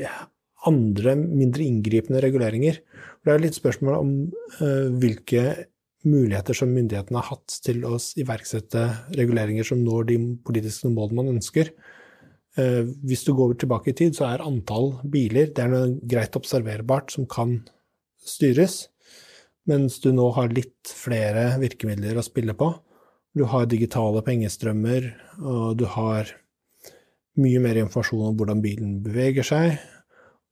[0.69, 2.79] andre, mindre inngripende reguleringer.
[3.23, 4.13] Det er litt spørsmål om
[4.59, 5.67] uh, hvilke
[6.03, 8.83] muligheter som myndighetene har hatt til å iverksette
[9.15, 11.71] reguleringer som når de politiske målene man ønsker.
[12.57, 16.35] Uh, hvis du går tilbake i tid, så er antall biler det er noe greit
[16.39, 17.61] observerbart som kan
[18.23, 18.87] styres,
[19.69, 22.73] mens du nå har litt flere virkemidler å spille på.
[23.33, 25.07] Du har digitale pengestrømmer,
[25.41, 26.29] og du har
[27.41, 29.79] mye mer informasjon om hvordan bilen beveger seg.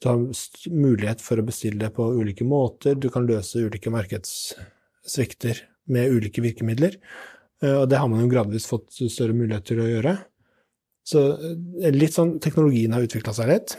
[0.02, 0.22] Du har
[0.74, 5.62] mulighet for å bestille det på ulike måter, du kan løse ulike markedssvikter
[5.94, 6.98] med ulike virkemidler.
[7.62, 10.16] Eh, og det har man jo gradvis fått større mulighet til å gjøre.
[11.08, 13.76] Så eh, litt sånn teknologien har utvikla seg litt.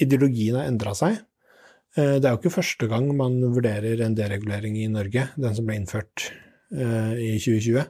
[0.00, 1.18] Ideologien har endra seg.
[1.96, 5.68] Eh, det er jo ikke første gang man vurderer en deregulering i Norge, den som
[5.68, 6.30] ble innført
[6.70, 7.80] i 2020.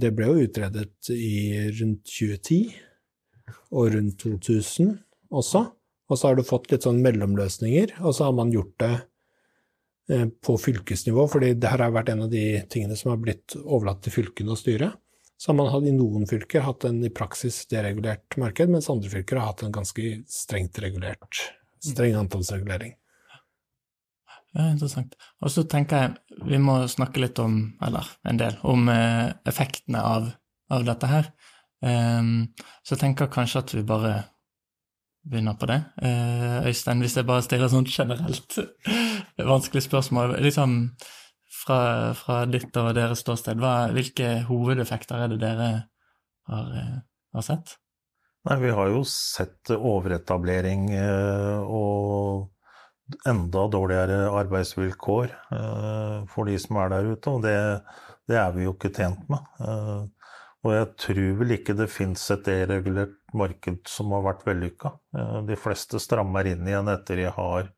[0.00, 2.70] Det ble jo utredet i rundt 2010
[3.76, 4.94] og rundt 2000
[5.28, 5.66] også.
[6.12, 8.94] Og så har du fått litt sånn mellomløsninger, og så har man gjort det
[10.44, 14.02] på fylkesnivå, fordi det her har vært en av de tingene som har blitt overlatt
[14.04, 14.90] til fylkene å styre.
[15.40, 19.40] Så har man i noen fylker hatt en i praksis deregulert marked, mens andre fylker
[19.40, 21.40] har hatt en ganske strengt regulert,
[21.82, 22.92] streng antallsregulering.
[24.52, 25.16] Ja, interessant.
[25.40, 30.02] Og så tenker jeg vi må snakke litt om, eller en del, om eh, effektene
[30.04, 30.28] av,
[30.70, 31.32] av dette her.
[31.82, 32.52] Um,
[32.84, 34.12] så jeg tenker kanskje at vi bare
[35.28, 35.80] begynner på det.
[36.02, 38.58] Uh, Øystein, hvis jeg bare stiller sånn generelt
[39.38, 40.78] vanskelig spørsmål liksom
[41.62, 41.80] fra,
[42.18, 45.70] fra ditt og deres ståsted, hva, hvilke hovedeffekter er det dere
[46.50, 46.96] har, eh,
[47.36, 47.76] har sett?
[48.48, 52.48] Nei, vi har jo sett overetablering eh, og
[53.28, 57.56] enda dårligere arbeidsvilkår eh, for de som er der ute, og det,
[58.30, 59.46] det er vi jo ikke tjent med.
[60.62, 64.92] Og jeg tror vel ikke det fins et deregulert marked som har vært vellykka.
[65.48, 67.72] De fleste strammer inn igjen etter de har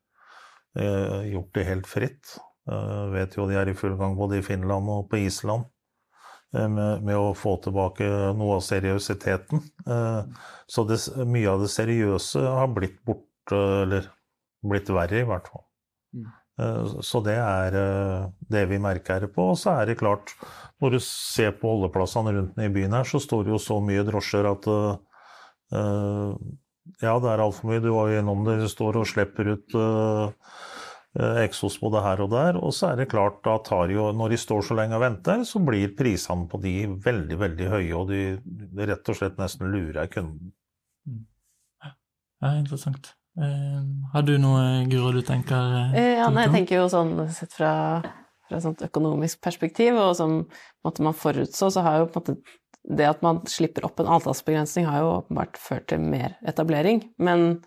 [0.75, 2.35] gjort det helt fritt.
[2.69, 5.65] Jeg vet jo de er i full gang både i Finland og på Island
[6.55, 9.63] med, med, å få tilbake noe av seriøsiteten.
[10.67, 14.09] Så det, mye av det seriøse har blitt borte, eller
[14.65, 15.65] blitt verre, i hvert fall.
[16.55, 17.01] Mm.
[17.03, 17.75] Så det er
[18.51, 19.49] det vi merker på.
[19.51, 20.31] Og så er det klart,
[20.79, 24.05] når du ser på holdeplassene rundt i byen her, så står det jo så mye
[24.07, 24.69] drosjer at
[27.01, 27.83] ja, det er altfor mye.
[27.83, 28.61] Du var gjennom det.
[28.63, 29.75] Du står og slipper ut
[31.15, 32.57] Eh, eksos både her og der.
[32.59, 35.45] Og så er det klart, da tar jo, når de står så lenge og venter,
[35.47, 36.73] så blir prisene på de
[37.05, 38.23] veldig, veldig høye, og de,
[38.83, 40.51] rett og slett nesten lurer kunden.
[41.05, 41.93] Det
[42.43, 43.13] Ja, interessant.
[43.35, 43.79] Eh,
[44.13, 47.71] har du noe, Guro, du tenker eh, Ja, nei, jeg tenker jo sånn sett fra,
[48.47, 50.37] fra et økonomisk perspektiv, og som
[50.85, 52.61] måte, man forutså, så har jo på en måte
[52.95, 57.01] det at man slipper opp en avtalsbegrensning, har jo åpenbart ført til mer etablering.
[57.17, 57.63] Men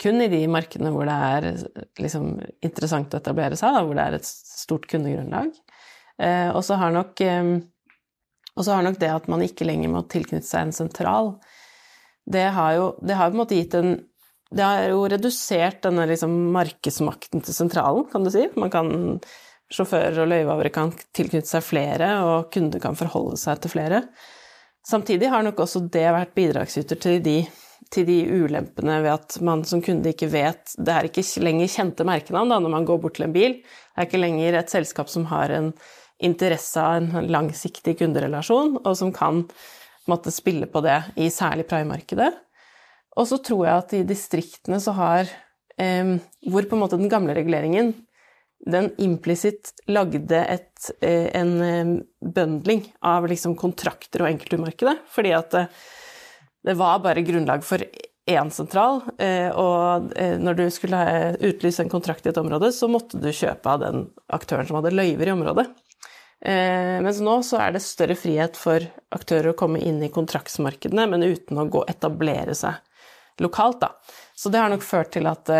[0.00, 1.48] kun i de markedene hvor det er
[2.00, 5.50] liksom, interessant å etablere seg, da, hvor det er et stort kundegrunnlag.
[6.22, 7.50] Eh, og så har, eh,
[8.56, 11.34] har, nok det at man ikke lenger må tilknytte seg en sentral,
[12.24, 13.98] det har jo det har på en måte gitt en
[14.54, 18.46] Det har jo redusert denne liksom, markedsmakten til sentralen, kan du si.
[18.60, 18.94] Man kan
[19.74, 24.02] Sjåfører og løyvehavere kan tilknytte seg flere, og kunder kan forholde seg til flere.
[24.84, 27.38] Samtidig har nok også det vært bidragsyter til de
[27.92, 32.06] til de ulempene ved at man som kunde ikke vet Det er ikke lenger kjente
[32.08, 33.58] merkenavn da, når man går bort til en bil.
[33.60, 35.72] Det er ikke lenger et selskap som har en
[36.24, 39.44] interesse av en langsiktig kunderelasjon, og som kan
[40.10, 42.30] måtte spille på det i særlig prime-markedet.
[43.20, 45.28] Og så tror jeg at i distriktene så har
[45.80, 46.16] eh,
[46.50, 47.94] Hvor på en måte den gamle reguleringen
[48.64, 51.90] den implisitt lagde et, eh, en eh,
[52.24, 55.64] bøndling av liksom kontrakter og enkeltturmarkedet, fordi at det,
[56.64, 57.84] det var bare grunnlag for
[58.24, 61.00] én sentral, eh, og eh, når du skulle
[61.44, 64.94] utlyse en kontrakt i et område, så måtte du kjøpe av den aktøren som hadde
[64.94, 65.66] løyver i området.
[66.44, 71.06] Eh, mens nå så er det større frihet for aktører å komme inn i kontraktsmarkedene,
[71.12, 72.80] men uten å gå etablere seg
[73.42, 73.90] lokalt, da.
[74.36, 75.50] Så det har nok ført til at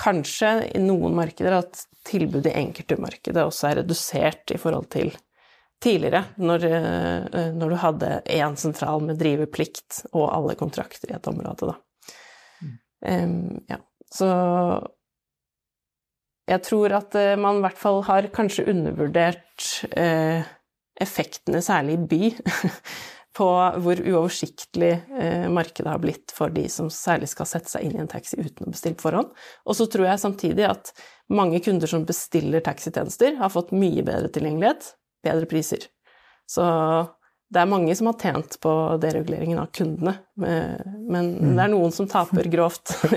[0.00, 5.12] kanskje i noen markeder at tilbudet i enkeltmarkedet også er redusert i forhold til
[5.82, 11.30] tidligere, når, eh, når du hadde én sentral med driveplikt og alle kontrakter i et
[11.30, 11.78] område, da.
[13.02, 13.80] Um, ja.
[14.12, 14.28] Så
[16.46, 19.66] jeg tror at eh, man i hvert fall har kanskje undervurdert
[19.98, 20.46] eh,
[21.02, 22.30] effektene, særlig i by,
[23.36, 23.48] på
[23.84, 28.02] hvor uoversiktlig eh, markedet har blitt for de som særlig skal sette seg inn i
[28.02, 29.30] en taxi uten å bestille på forhånd.
[29.64, 30.92] Og så tror jeg samtidig at
[31.32, 34.92] mange kunder som bestiller taxitjenester, har fått mye bedre tilgjengelighet,
[35.24, 35.88] bedre priser.
[36.50, 36.66] Så
[37.52, 38.70] det er mange som har tjent på
[39.02, 41.50] dereguleringen av kundene, men mm.
[41.56, 42.94] det er noen som taper grovt.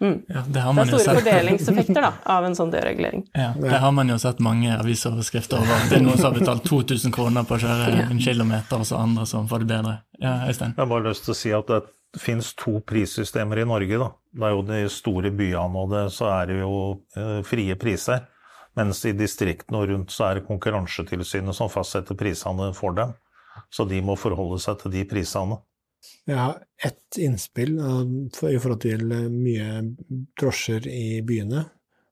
[0.00, 0.14] mm.
[0.28, 3.26] ja, det, det, er store fordelingseffekter da, av en sånn deregulering.
[3.36, 5.84] Ja, det har man jo sett mange avisoverskrifter over.
[5.90, 9.02] Det er noen som har betalt 2000 kroner på å kjøre en kilometer, og så
[9.02, 9.94] andre som får det bedre.
[10.16, 10.72] Ja, Øystein?
[10.72, 11.82] Jeg har bare lyst til å si at det
[12.24, 14.00] finnes to prissystemer i Norge.
[14.00, 14.10] Da.
[14.32, 16.74] Det er jo de store byene, og det, så er det jo
[17.20, 18.24] eh, frie priser.
[18.78, 23.12] Mens i distriktene og rundt så er det Konkurransetilsynet som fastsetter prisene for dem.
[23.70, 25.60] Så de må forholde seg til de prisene.
[26.28, 29.80] Jeg har ett innspill i forhold til mye
[30.38, 31.64] drosjer i byene.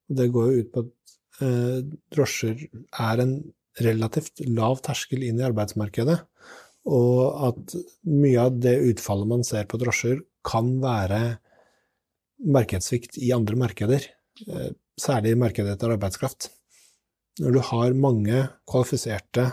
[0.07, 1.14] Det går jo ut på at
[1.47, 1.78] eh,
[2.14, 3.36] drosjer er en
[3.84, 6.18] relativt lav terskel inn i arbeidsmarkedet.
[6.86, 7.76] Og at
[8.07, 11.20] mye av det utfallet man ser på drosjer, kan være
[12.47, 14.05] markedssvikt i andre markeder,
[14.47, 14.70] eh,
[15.01, 16.51] særlig i markedet etter arbeidskraft.
[17.42, 19.51] Når du har mange kvalifiserte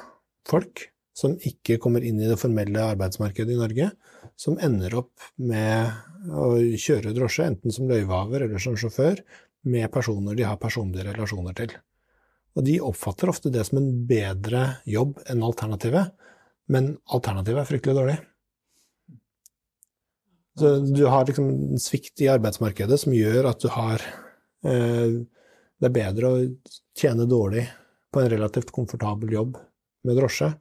[0.48, 3.92] folk som ikke kommer inn i det formelle arbeidsmarkedet i Norge,
[4.36, 9.22] som ender opp med å kjøre drosje, enten som løyvehaver eller som sjåfør,
[9.70, 11.76] med personer de har personlige relasjoner til.
[12.58, 16.12] Og de oppfatter ofte det som en bedre jobb enn alternativet,
[16.74, 18.18] men alternativet er fryktelig dårlig.
[20.60, 24.04] Så du har liksom en svikt i arbeidsmarkedet som gjør at du har
[24.70, 25.22] eh,
[25.82, 26.44] Det er bedre å
[26.96, 27.66] tjene dårlig
[28.14, 29.58] på en relativt komfortabel jobb
[30.08, 30.54] med drosje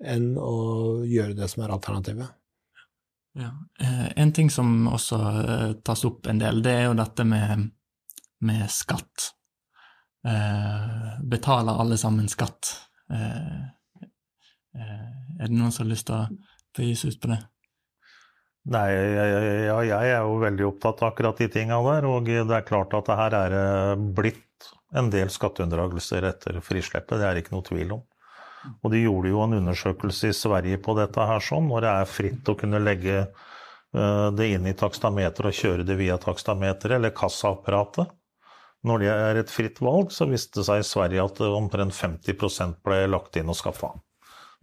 [0.00, 0.54] enn å
[1.08, 2.36] gjøre det som er alternativet.
[3.38, 3.50] Ja.
[3.80, 7.68] Eh, en ting som også eh, tas opp en del, det er jo dette med,
[8.46, 9.30] med skatt.
[10.26, 12.74] Eh, betaler alle sammen skatt?
[13.12, 13.60] Eh,
[14.76, 15.06] eh,
[15.40, 16.26] er det noen som har lyst til å
[16.76, 17.40] få gis ut på det?
[18.70, 22.06] Nei, ja, jeg er jo veldig opptatt av akkurat de tinga der.
[22.10, 27.26] Og det er klart at det her er blitt en del skatteunndragelser etter frisleppet, det
[27.26, 28.02] er det ikke noe tvil om.
[28.82, 32.10] Og de gjorde jo en undersøkelse i Sverige på dette her sånn, når det er
[32.10, 37.14] fritt å kunne legge eh, det inn i takstameteret og kjøre det via takstameteret eller
[37.16, 38.12] kassaapparatet.
[38.86, 42.80] Når det er et fritt valg, så viste det seg i Sverige at omtrent 50%
[42.84, 43.92] ble lagt inn og skaffa.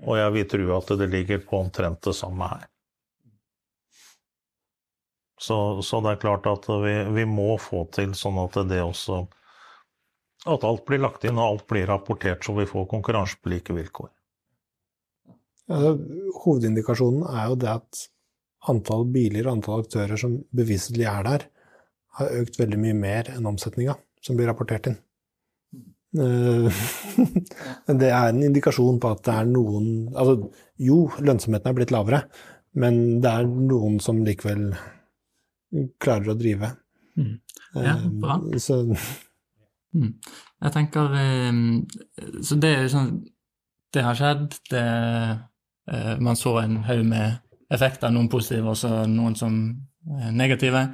[0.05, 2.65] Og jeg vil tro at det ligger på omtrent det samme her.
[5.37, 9.27] Så, så, det er klart at vi, vi, må få til sånn at det også
[10.45, 13.73] At alt blir lagt inn og alt blir rapportert, så vi får konkurranse på like
[13.73, 14.11] vilkår.
[15.67, 15.95] Ja,
[16.43, 18.03] hovedindikasjonen er jo det at
[18.71, 21.47] antall biler og antall aktører som beviselig er der,
[22.17, 24.97] har økt veldig mye mer enn omsetninga som blir rapportert inn.
[26.17, 26.83] Eh,
[28.01, 30.47] det er en indikasjon på at det er noen Altså,
[30.81, 32.23] jo, lønnsomheten er blitt lavere,
[32.79, 34.69] men det er noen som likevel
[36.01, 36.71] klarer å drive.
[37.19, 37.33] Mm.
[37.75, 38.39] Ja, eh, bra.
[38.61, 38.97] Så mm.
[39.97, 41.59] Jeg tenker eh,
[42.45, 43.11] Så det er jo sånn
[43.93, 44.57] Det har skjedd.
[44.71, 44.85] Det,
[45.91, 47.37] eh, man så en haug med
[47.73, 49.55] effekter, noen positive og noen som
[50.31, 50.85] negative.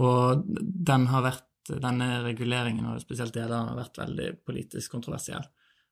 [0.00, 0.44] Og
[0.88, 5.44] den har vært, denne reguleringen, og spesielt deler, har vært veldig politisk kontroversiell.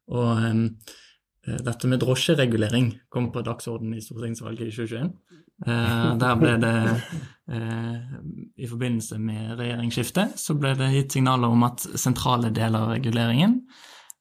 [0.08, 0.40] Og
[1.44, 5.12] dette med drosjeregulering kom på dagsordenen i stortingsvalget i 2021.
[5.62, 6.78] Eh, der ble det
[7.46, 7.98] eh,
[8.58, 13.60] I forbindelse med regjeringsskiftet så ble det gitt signaler om at sentrale deler av reguleringen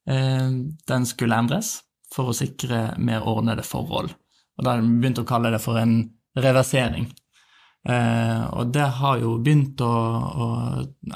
[0.06, 0.54] eh,
[0.92, 1.80] den skulle endres
[2.14, 4.14] for å sikre mer ordnede forhold.
[4.54, 5.98] Og da har de begynt å kalle det for en
[6.38, 7.08] reversering.
[8.54, 9.90] og det har jo begynt å,
[10.46, 10.46] å,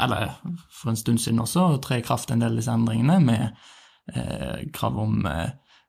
[0.03, 0.33] Eller
[0.73, 4.73] for en stund siden også, å tre i kraft en del av disse endringene med
[4.73, 5.21] krav om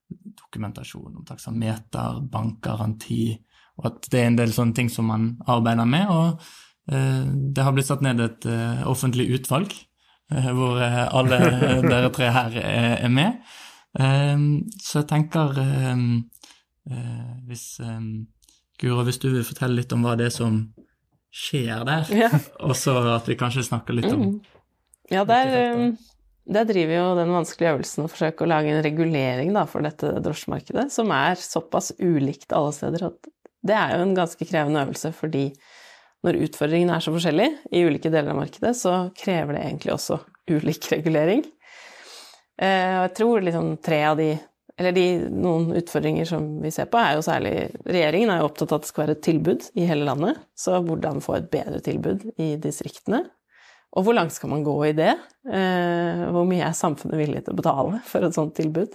[0.09, 3.39] dokumentasjon om taksameter, bankgaranti,
[3.79, 6.11] og at det er en del sånne ting som man arbeider med.
[6.11, 9.70] Og eh, det har blitt satt ned et eh, offentlig utvalg
[10.35, 11.39] eh, hvor alle
[11.93, 13.39] dere tre her er, med.
[13.99, 16.03] Så jeg tenker eh,
[17.49, 17.81] Hvis
[18.79, 20.61] Guro, hvis du vil fortelle litt om hva det er som
[21.35, 22.29] skjer der, Ja.
[22.66, 24.39] og så at vi kanskje snakker litt om Mm.
[25.09, 25.95] Ja, der,
[26.45, 30.11] der driver jo den vanskelige øvelsen å forsøke å lage en regulering da, for dette
[30.24, 33.31] drosjemarkedet, som er såpass ulikt alle steder at
[33.66, 35.48] det er jo en ganske krevende øvelse, fordi
[36.26, 40.18] når utfordringene er så forskjellige i ulike deler av markedet, så krever det egentlig også
[40.50, 41.44] ulik regulering.
[42.59, 44.32] Eh, og jeg tror liksom tre av de
[44.78, 48.70] eller de, noen utfordringer som vi ser på, er jo særlig Regjeringen er jo opptatt
[48.70, 50.38] av at det skal være et tilbud i hele landet.
[50.54, 53.24] Så hvordan få et bedre tilbud i distriktene?
[53.98, 55.16] Og hvor langt skal man gå i det?
[55.50, 58.94] Eh, hvor mye er samfunnet villig til å betale for et sånt tilbud?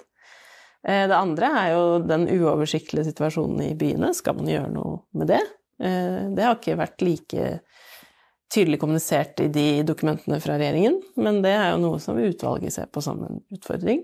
[0.88, 4.12] Eh, det andre er jo den uoversiktlige situasjonen i byene.
[4.16, 5.42] Skal man gjøre noe med det?
[5.80, 7.52] Eh, det har ikke vært like
[8.54, 12.92] tydelig kommunisert i de dokumentene fra regjeringen, men det er jo noe som utvalget ser
[12.94, 14.04] på som en utfordring.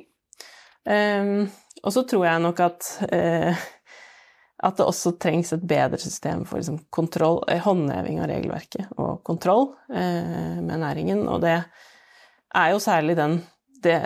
[0.89, 1.35] Eh,
[1.83, 6.81] og så tror jeg nok at, at det også trengs et bedre system for liksom
[6.91, 13.37] kontroll, håndheving av regelverket og kontroll med næringen, og det er jo særlig den
[13.83, 13.97] det,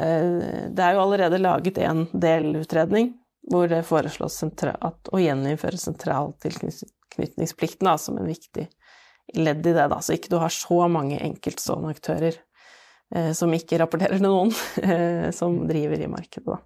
[0.75, 3.13] det, er jo allerede laget en delutredning
[3.51, 8.67] hvor det foreslås at, å gjeninnføre sentraltilknytningsplikten som en viktig
[9.39, 12.33] ledd i det, da, så ikke du har så mange enkeltstående aktører
[13.15, 14.51] eh, som ikke rapporterer til noen,
[14.83, 16.57] eh, som driver i markedet, da.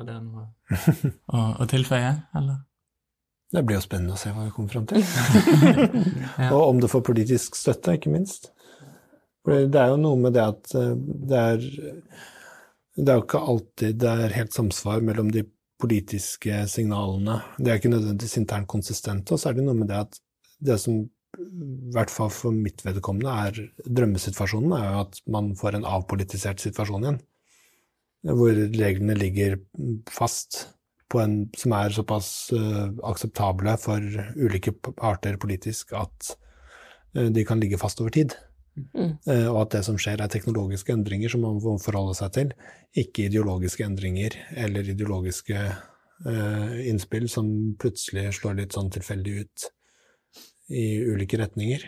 [0.00, 0.44] Er det noe
[1.36, 2.58] å, å tilføye, eller?
[3.50, 5.02] Det blir jo spennende å se hva vi kommer fram til.
[6.40, 6.54] Ja.
[6.54, 8.52] Og om det får politisk støtte, ikke minst.
[9.44, 10.92] For det er jo noe med det at eh,
[11.30, 11.62] det er
[13.00, 15.46] Det er jo ikke alltid det er helt samsvar mellom de
[15.80, 20.02] politiske signalene De er ikke nødvendigvis internt konsistente, og så er det noe med det
[20.04, 20.20] at
[20.60, 21.06] det som
[21.40, 26.60] i hvert fall for mitt vedkommende er drømmesituasjonen, er jo at man får en avpolitisert
[26.60, 27.20] situasjon igjen.
[28.26, 29.56] Hvor reglene ligger
[30.10, 30.64] fast
[31.10, 34.04] på en som er såpass uh, akseptable for
[34.36, 36.32] ulike parter politisk at
[37.16, 38.36] uh, de kan ligge fast over tid.
[38.78, 39.16] Mm.
[39.26, 42.52] Uh, og at det som skjer, er teknologiske endringer som man må forholde seg til,
[43.02, 45.70] ikke ideologiske endringer eller ideologiske
[46.20, 47.46] innspill som
[47.80, 49.62] plutselig slår litt sånn tilfeldig ut
[50.68, 51.86] i ulike retninger.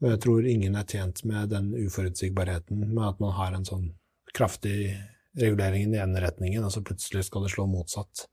[0.00, 3.90] Og jeg tror ingen er tjent med den uforutsigbarheten med at man har en sånn
[4.32, 4.94] kraftig
[5.36, 8.26] regulering i den ene retningen, og så plutselig skal det slå motsatt.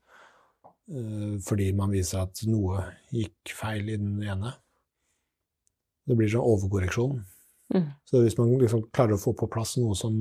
[1.44, 2.82] Fordi man viser at noe
[3.12, 4.52] gikk feil i den ene.
[6.04, 7.22] Det blir sånn overkorreksjon.
[7.72, 7.88] Mm.
[8.04, 10.18] Så hvis man liksom klarer å få på plass noe som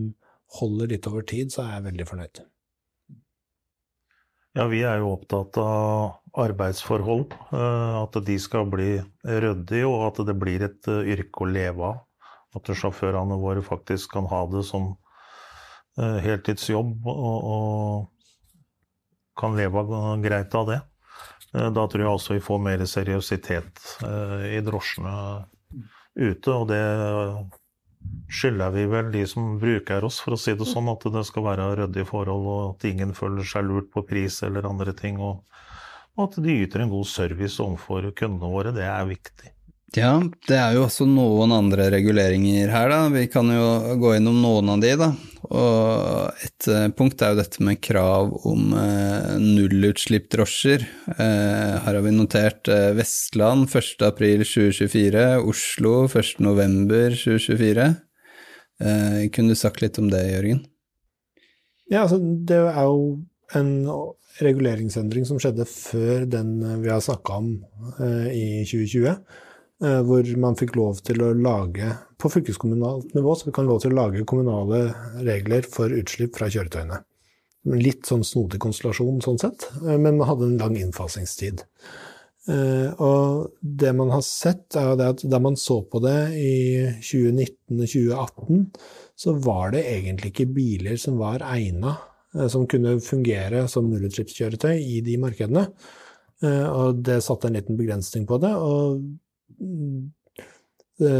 [0.59, 2.43] holder litt over tid, så er jeg veldig fornøyd.
[4.53, 7.33] Ja, vi er jo opptatt av arbeidsforhold.
[7.57, 11.87] Eh, at de skal bli ryddige, og at det blir et eh, yrke å leve
[11.87, 12.03] av.
[12.53, 14.91] At sjåførene våre faktisk kan ha det som
[15.97, 19.87] eh, heltidsjobb og, og kan leve
[20.21, 20.81] greit av det.
[21.53, 23.81] Da tror jeg også vi får mer seriøsitet
[24.49, 25.11] i drosjene
[26.15, 26.83] ute, og det
[28.33, 31.47] skylder vi vel de som bruker oss, for å si det sånn, at det skal
[31.47, 35.19] være ryddige forhold, og at ingen føler seg lurt på pris eller andre ting.
[35.21, 35.43] Og,
[36.17, 39.53] og at de yter en god service overfor kundene våre, det er viktig.
[39.93, 40.15] Ja,
[40.49, 43.03] det er jo også noen andre reguleringer her, da.
[43.13, 45.11] Vi kan jo gå innom noen av de, da.
[45.53, 50.87] Og et eh, punkt er jo dette med krav om eh, nullutslipp drosjer.
[51.13, 57.87] Eh, her har vi notert eh, Vestland 1.4.2024, Oslo 1.11.2024.
[58.81, 60.65] Eh, kunne du sagt litt om det, Jørgen?
[61.91, 63.21] Ja, altså det er jo
[63.53, 63.73] en
[64.41, 67.49] reguleringsendring som skjedde før den vi har snakka om
[67.99, 69.19] eh, i 2020.
[69.83, 71.89] Eh, hvor man fikk lov til å lage,
[72.21, 74.77] på fylkeskommunalt nivå, så fikk man lov til å lage kommunale
[75.27, 77.01] regler for utslipp fra kjøretøyene.
[77.79, 81.65] Litt sånn snodig konstellasjon sånn sett, eh, men man hadde en lang innfasingstid.
[82.47, 86.55] Eh, og det man har sett, er at da man så på det i
[87.03, 88.63] 2019 og 2018,
[89.19, 91.97] så var det egentlig ikke biler som var egna,
[92.49, 95.67] som kunne fungere som nullutslippskjøretøy i de markedene.
[96.41, 98.49] Og det satte en liten begrensning på det.
[98.57, 99.03] og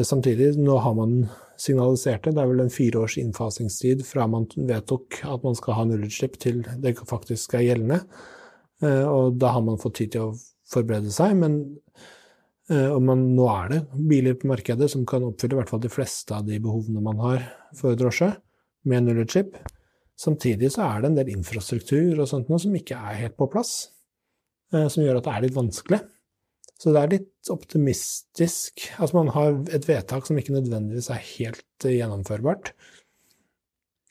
[0.05, 1.15] samtidig, nå har man
[1.59, 2.33] signalisert det.
[2.35, 6.39] Det er vel en fire års innfasingstid fra man vedtok at man skal ha nullutslipp
[6.41, 8.01] til det faktisk er gjeldende.
[8.83, 10.33] Eh, og da har man fått tid til å
[10.73, 11.35] forberede seg.
[11.39, 11.59] Men
[12.71, 15.93] eh, man, nå er det biler på markedet som kan oppfylle i hvert fall de
[15.93, 17.47] fleste av de behovene man har
[17.79, 18.33] for drosje,
[18.89, 19.55] med nullutslipp.
[20.19, 23.47] Samtidig så er det en del infrastruktur og sånt noe som ikke er helt på
[23.51, 23.87] plass.
[24.73, 25.99] Som gjør at det er litt vanskelig.
[26.82, 28.88] Så det er litt optimistisk.
[28.97, 32.74] Altså man har et vedtak som ikke nødvendigvis er helt eh, gjennomførbart.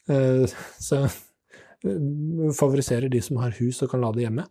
[0.08, 0.44] Eh,
[0.80, 1.18] så eh,
[2.60, 4.46] favoriserer de som har hus og kan lade hjemme.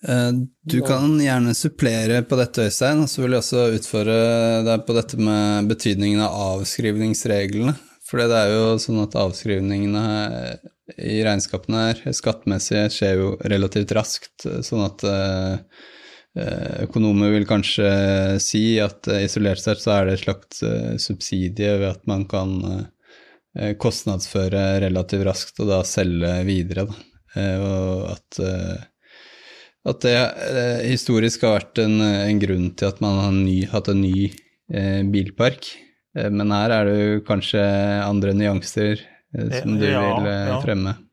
[0.00, 4.14] Du kan gjerne supplere på dette, Øystein, og så vil jeg også utfordre
[4.64, 7.74] deg på dette med betydningen av avskrivningsreglene.
[8.08, 10.04] For det er jo sånn at avskrivningene
[10.96, 15.58] i regnskapene her, skattemessig, skjer jo relativt raskt, sånn at Eh,
[16.38, 17.90] økonomer vil kanskje
[18.42, 22.26] si at eh, isolert sett så er det et slags eh, subsidie ved at man
[22.30, 22.56] kan
[23.82, 26.84] kostnadsføre relativt raskt og da selge videre.
[26.86, 27.46] Da.
[27.58, 28.38] Og at,
[29.90, 30.12] at det
[30.84, 34.30] historisk har vært en, en, grunn til at man har ny, hatt en ny
[35.10, 35.66] bilpark.
[36.14, 37.66] Men her er det jo kanskje
[38.06, 39.02] andre nyanser
[39.34, 40.94] som du ja, vil fremme.
[40.94, 41.09] Ja.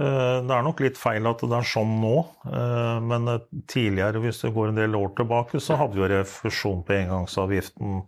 [0.00, 2.14] Eh, det er nok litt feil at det er sånn nå,
[2.48, 6.80] eh, men eh, tidligere, hvis det går en del år tilbake, så hadde vi refusjon
[6.86, 8.00] på engangsavgiften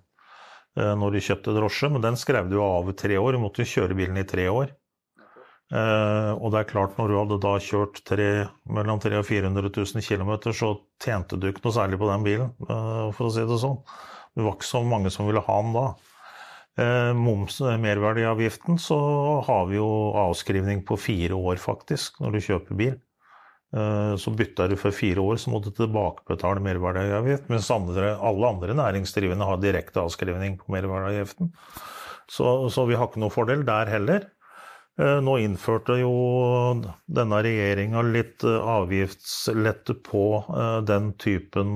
[0.75, 3.37] når du kjøpte drosje, men den skrev du av i tre år.
[3.37, 4.73] Du måtte kjøre bilen i tre år.
[5.71, 8.27] Og det er klart, når du hadde da kjørt tre,
[8.67, 12.51] mellom 300 og 400 000 km, så tjente du ikke noe særlig på den bilen,
[12.67, 13.79] for å si det sånn.
[14.35, 15.87] Det var ikke så mange som ville ha den da.
[16.77, 18.99] Eh, moms, eh, merverdiavgiften, så
[19.47, 22.97] har vi jo avskrivning på fire år, faktisk, når du kjøper bil.
[23.77, 27.47] Eh, så bytter du for fire år, så må du tilbakebetale merverdiavgift.
[27.49, 31.53] Mens andre, alle andre næringsdrivende har direkte avskrivning på merverdiavgiften.
[32.27, 34.31] Så, så, vi har ikke noe fordel der heller.
[34.97, 36.13] Nå innførte jo
[37.11, 40.23] denne regjeringa litt avgiftslette på
[40.87, 41.73] den typen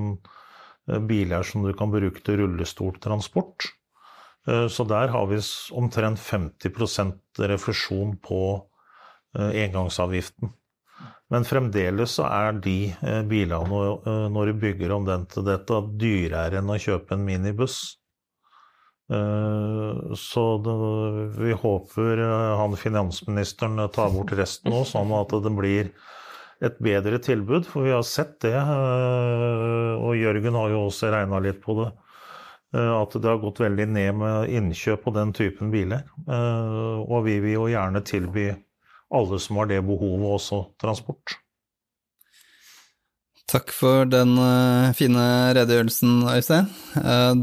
[0.87, 3.67] biler som du kan bruke til rullestoltransport.
[4.47, 8.41] Eh, så der har vi omtrent 50% refusjon på
[9.37, 10.53] eh, engangsavgiften.
[11.29, 13.81] Men fremdeles så er de eh, bilene,
[14.33, 17.79] når du bygger om den til dette, dyrere enn å kjøpe en minibuss.
[19.09, 20.41] Så
[21.33, 22.19] vi håper
[22.59, 25.89] han finansministeren tar bort resten nå, sånn at det blir
[26.61, 27.65] et bedre tilbud.
[27.65, 31.87] For vi har sett det, og Jørgen har jo også regna litt på det.
[32.69, 36.03] At det har gått veldig ned med innkjøp på den typen biler.
[36.29, 38.51] Og vi vil jo gjerne tilby
[39.09, 41.39] alle som har det behovet, også transport.
[43.49, 45.23] Takk for den uh, fine
[45.57, 46.67] redegjørelsen, Øystein.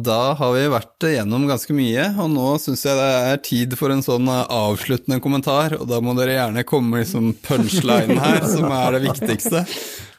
[0.07, 3.91] Da har vi vært gjennom ganske mye, og nå syns jeg det er tid for
[3.91, 5.75] en sånn avsluttende kommentar.
[5.81, 9.65] Og da må dere gjerne komme med liksom punchlinen her, som er det viktigste.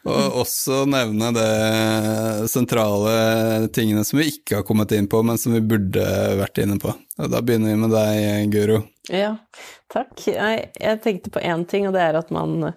[0.07, 5.55] Og også nevne det sentrale tingene som vi ikke har kommet inn på, men som
[5.55, 6.05] vi burde
[6.39, 6.93] vært inne på.
[7.19, 8.79] Og da begynner vi med deg, Guro.
[9.11, 9.33] Ja,
[9.91, 10.15] takk.
[10.27, 12.71] Jeg, jeg tenkte på én ting, og det er at man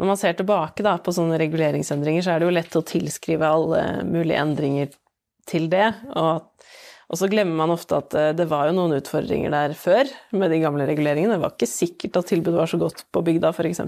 [0.00, 3.44] når man ser tilbake da, på sånne reguleringsendringer, så er det jo lett å tilskrive
[3.44, 4.94] alle mulige endringer
[5.50, 5.90] til det.
[6.16, 6.46] Og,
[7.10, 10.54] og, så glemmer man ofte at eh, det var jo noen utfordringer der før med
[10.54, 11.36] de gamle reguleringene.
[11.36, 13.84] Det var ikke sikkert at tilbudet var så godt på bygda, f.eks.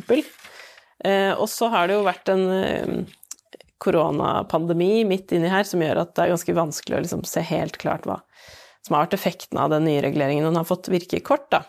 [1.05, 2.96] Eh, og så har det jo vært en eh,
[3.82, 7.78] koronapandemi midt inni her som gjør at det er ganske vanskelig å liksom se helt
[7.82, 8.20] klart hva
[8.82, 10.46] som har vært effekten av den nye reguleringen.
[10.48, 11.62] Den har fått virke kort, da.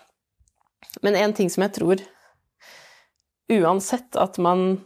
[1.05, 2.01] Men en ting som jeg tror
[3.53, 4.81] uansett at man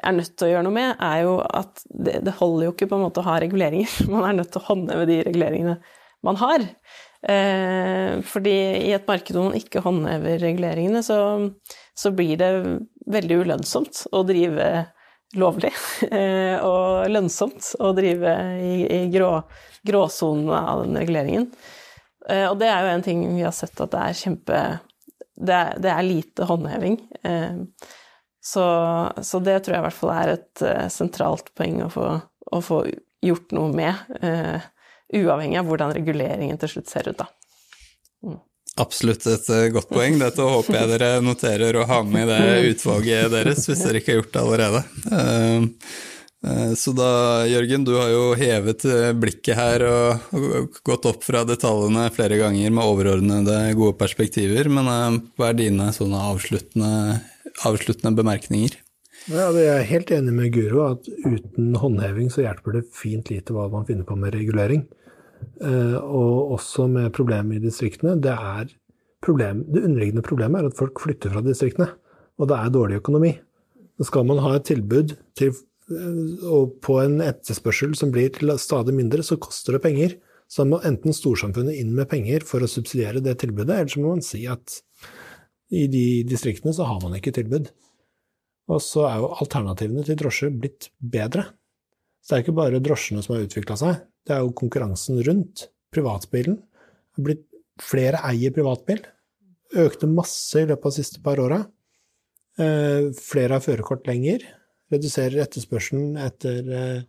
[0.00, 2.88] er nødt til å gjøre noe med, er jo at det, det, holder jo ikke
[2.90, 3.90] på en måte å ha reguleringer.
[4.12, 5.80] Man er nødt til å håndheve de reguleringene
[6.24, 6.64] man har.
[7.32, 11.16] Eh, fordi i et marked hvor man ikke håndhever reguleringene, så,
[12.00, 12.50] så blir det
[13.12, 14.70] veldig ulønnsomt å drive
[15.36, 15.72] lovlig.
[16.10, 18.32] Eh, og lønnsomt å drive
[18.64, 19.28] i, i grå,
[19.86, 21.44] gråsonen av den reguleringen.
[22.28, 24.62] Eh, og det er jo en ting vi har sett at det er kjempe
[25.40, 26.96] det er, det er lite håndheving.
[27.22, 27.60] Eh,
[28.40, 28.64] så,
[29.20, 32.06] så, det tror jeg i hvert fall er et sentralt poeng å få,
[32.56, 32.80] å få
[33.20, 34.00] gjort noe med,
[35.12, 37.28] uavhengig av hvordan reguleringen til slutt ser ut, da.
[38.24, 38.38] Mm.
[38.80, 40.16] Absolutt et godt poeng.
[40.22, 44.14] Dette håper jeg dere noterer og har med i det utvalget deres, hvis dere ikke
[44.14, 44.84] har gjort det allerede.
[46.46, 47.10] Eh, så da,
[47.46, 52.72] Jørgen, du har jo hevet eh, blikket her og gått opp fra detaljene flere ganger
[52.72, 54.70] med overordnede, gode perspektiver.
[54.72, 57.20] Men eh, hva er dine sånne avsluttende,
[57.68, 58.78] avsluttende bemerkninger?
[59.28, 63.52] Ja, Jeg er helt enig med Guro at uten håndheving så hjelper det fint lite
[63.52, 64.86] hva man finner på med regulering.
[65.60, 68.16] Og også med problemet i distriktene.
[68.22, 68.70] Det, er
[69.24, 71.90] problem, det underliggende problemet er at folk flytter fra distriktene,
[72.40, 73.34] og det er dårlig økonomi.
[74.00, 75.52] Skal man ha et tilbud til
[75.90, 78.30] og på en etterspørsel som blir
[78.62, 80.16] stadig mindre, så koster det penger.
[80.50, 84.14] Så må enten storsamfunnet inn med penger for å subsidiere det tilbudet, eller så må
[84.16, 84.80] man si at
[85.70, 87.70] i de distriktene så har man ikke tilbud.
[88.70, 91.46] Og så er jo alternativene til drosje blitt bedre.
[92.22, 95.68] Så det er ikke bare drosjene som har utvikla seg, det er jo konkurransen rundt.
[95.94, 96.58] Privatbilen
[97.16, 97.46] har blitt
[97.80, 98.98] Flere eier privatbil.
[99.80, 101.62] Økte masse i løpet av de siste par åra.
[102.60, 104.44] Eh, flere har førerkort lenger
[104.90, 107.02] reduserer etterspørselen etter eh,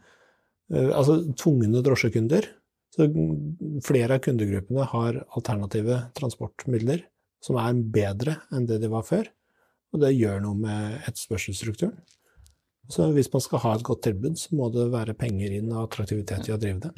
[0.74, 2.48] eh, altså tvungne drosjekunder.
[2.92, 3.08] Så
[3.86, 7.06] flere av kundegruppene har alternative transportmidler
[7.42, 9.30] som er bedre enn det de var før.
[9.96, 11.96] Og det gjør noe med etterspørselsstrukturen.
[12.90, 15.86] Så hvis man skal ha et godt tilbud, så må det være penger inn og
[15.86, 16.94] attraktivitet i å drive det.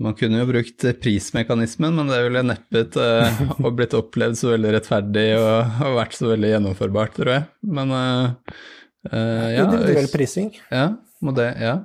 [0.00, 5.28] Man kunne jo brukt prismekanismen, men det ville neppe uh, blitt opplevd så veldig rettferdig
[5.38, 7.46] og, og, vært så veldig gjennomførbart, tror jeg.
[7.76, 8.56] Men uh,
[9.12, 10.54] Uh, ja, Individuell prising.
[10.70, 10.88] Ja,
[11.22, 11.76] må det, ja.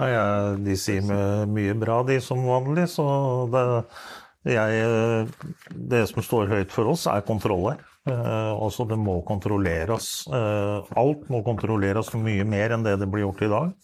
[0.00, 0.24] Nei, ja,
[0.58, 1.04] de sier
[1.50, 3.04] mye bra, de som vanlig, så
[3.52, 3.64] det,
[4.54, 5.28] jeg,
[5.92, 7.82] det som står høyt for oss, er kontroller.
[8.08, 10.24] Altså det må kontrolleres.
[10.30, 13.74] Uh, alt må kontrolleres mye mer enn det det blir gjort i dag.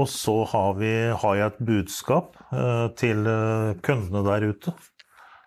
[0.00, 3.28] Og så har, vi, har jeg et budskap uh, til
[3.84, 4.72] kundene der ute.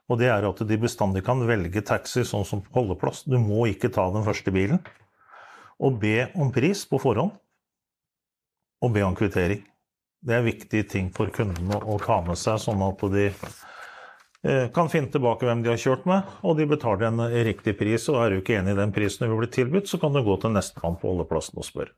[0.06, 3.24] Og det er at de bestandig kan velge taxi sånn som holdeplass.
[3.26, 4.84] Du må ikke ta den første bilen
[5.82, 7.34] og be om pris på forhånd.
[8.84, 9.64] Og be om kvittering.
[10.26, 13.58] Det er viktige ting for kundene å ta med seg, sånn at de eh,
[14.76, 18.04] kan finne tilbake hvem de har kjørt med, og de betaler en riktig pris.
[18.14, 20.36] Og er du ikke enig i den prisen du blir tilbudt, så kan du gå
[20.42, 21.96] til nestemann på holdeplassen og spørre.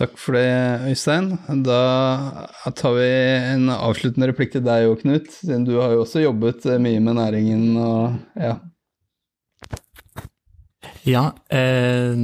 [0.00, 0.48] Takk for det,
[0.88, 1.34] Øystein.
[1.62, 1.78] Da
[2.74, 3.08] tar vi
[3.52, 5.30] en avsluttende replikk til deg òg, Knut.
[5.36, 8.56] Siden du har jo også jobbet mye med næringen og ja,
[11.02, 12.14] ja, eh,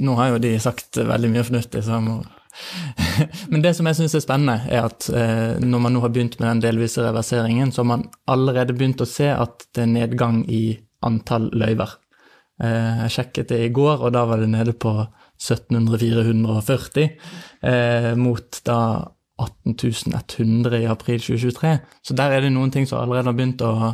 [0.00, 2.18] nå har jo de sagt veldig mye fornuftig, så jeg må
[3.50, 6.38] Men det som jeg syns er spennende, er at eh, når man nå har begynt
[6.40, 10.42] med den delvise reverseringen, så har man allerede begynt å se at det er nedgang
[10.50, 11.96] i antall løyver.
[12.62, 14.94] Eh, jeg sjekket det i går, og da var det nede på
[15.38, 17.08] 1700-440,
[17.62, 18.80] eh, mot da
[19.38, 21.78] 18.100 i april 2023.
[22.02, 23.92] Så der er det noen ting som allerede har begynt å,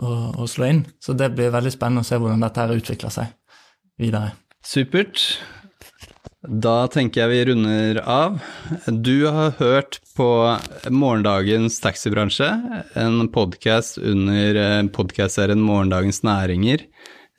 [0.00, 0.86] å, å slå inn.
[1.04, 3.34] Så det blir veldig spennende å se hvordan dette her utvikler seg
[4.00, 4.32] videre.
[4.64, 5.20] Supert.
[6.46, 8.36] Da tenker jeg vi runder av.
[8.86, 10.26] Du har hørt på
[10.86, 12.46] Morgendagens taxibransje,
[12.94, 16.84] en podkast under podkastserien Morgendagens næringer,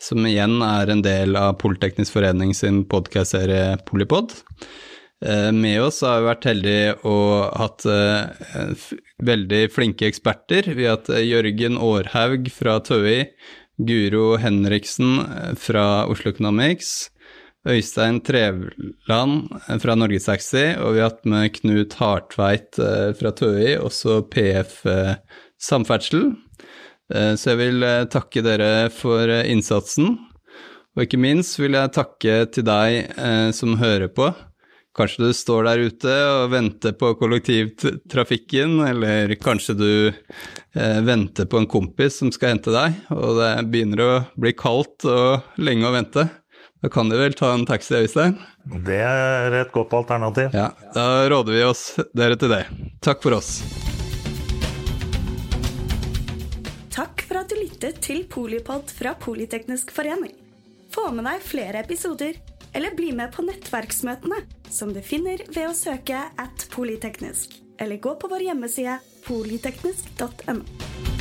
[0.04, 4.34] som igjen er en del av Politeknisk forening sin podkastserie Polipod.
[5.56, 7.86] Med oss har vi vært heldige og hatt
[9.32, 10.68] veldig flinke eksperter.
[10.76, 13.30] Vi har hatt Jørgen Aarhaug fra TØI,
[13.80, 17.14] Guro Henriksen fra Oslo Economics,
[17.70, 19.53] Øystein Trevland
[19.84, 22.80] fra Norgestaxi, og vi har hatt med Knut Hartveit
[23.20, 24.82] fra TØI, også PF
[25.61, 26.32] Samferdsel.
[27.09, 30.17] Så jeg vil takke dere for innsatsen,
[30.93, 33.13] og ikke minst vil jeg takke til deg
[33.57, 34.30] som hører på.
[34.99, 41.61] Kanskje du står der ute og venter på kollektivtrafikken, eller kanskje du eh, venter på
[41.61, 45.93] en kompis som skal hente deg, og det begynner å bli kaldt og lenge å
[45.95, 46.26] vente.
[46.82, 48.38] Da kan du vel ta en taxi, Øystein?
[48.88, 50.54] Det er et godt alternativ.
[50.56, 51.84] Ja, da råder vi oss
[52.16, 52.62] dere til det.
[53.04, 53.58] Takk for oss.
[56.96, 60.32] Takk for at du lyttet til Polipod fra Politeknisk forening.
[60.96, 62.40] Få med deg flere episoder
[62.72, 64.40] eller bli med på nettverksmøtene,
[64.72, 71.18] som du finner ved å søke at polyteknisk, eller gå på vår hjemmeside polyteknisk.no.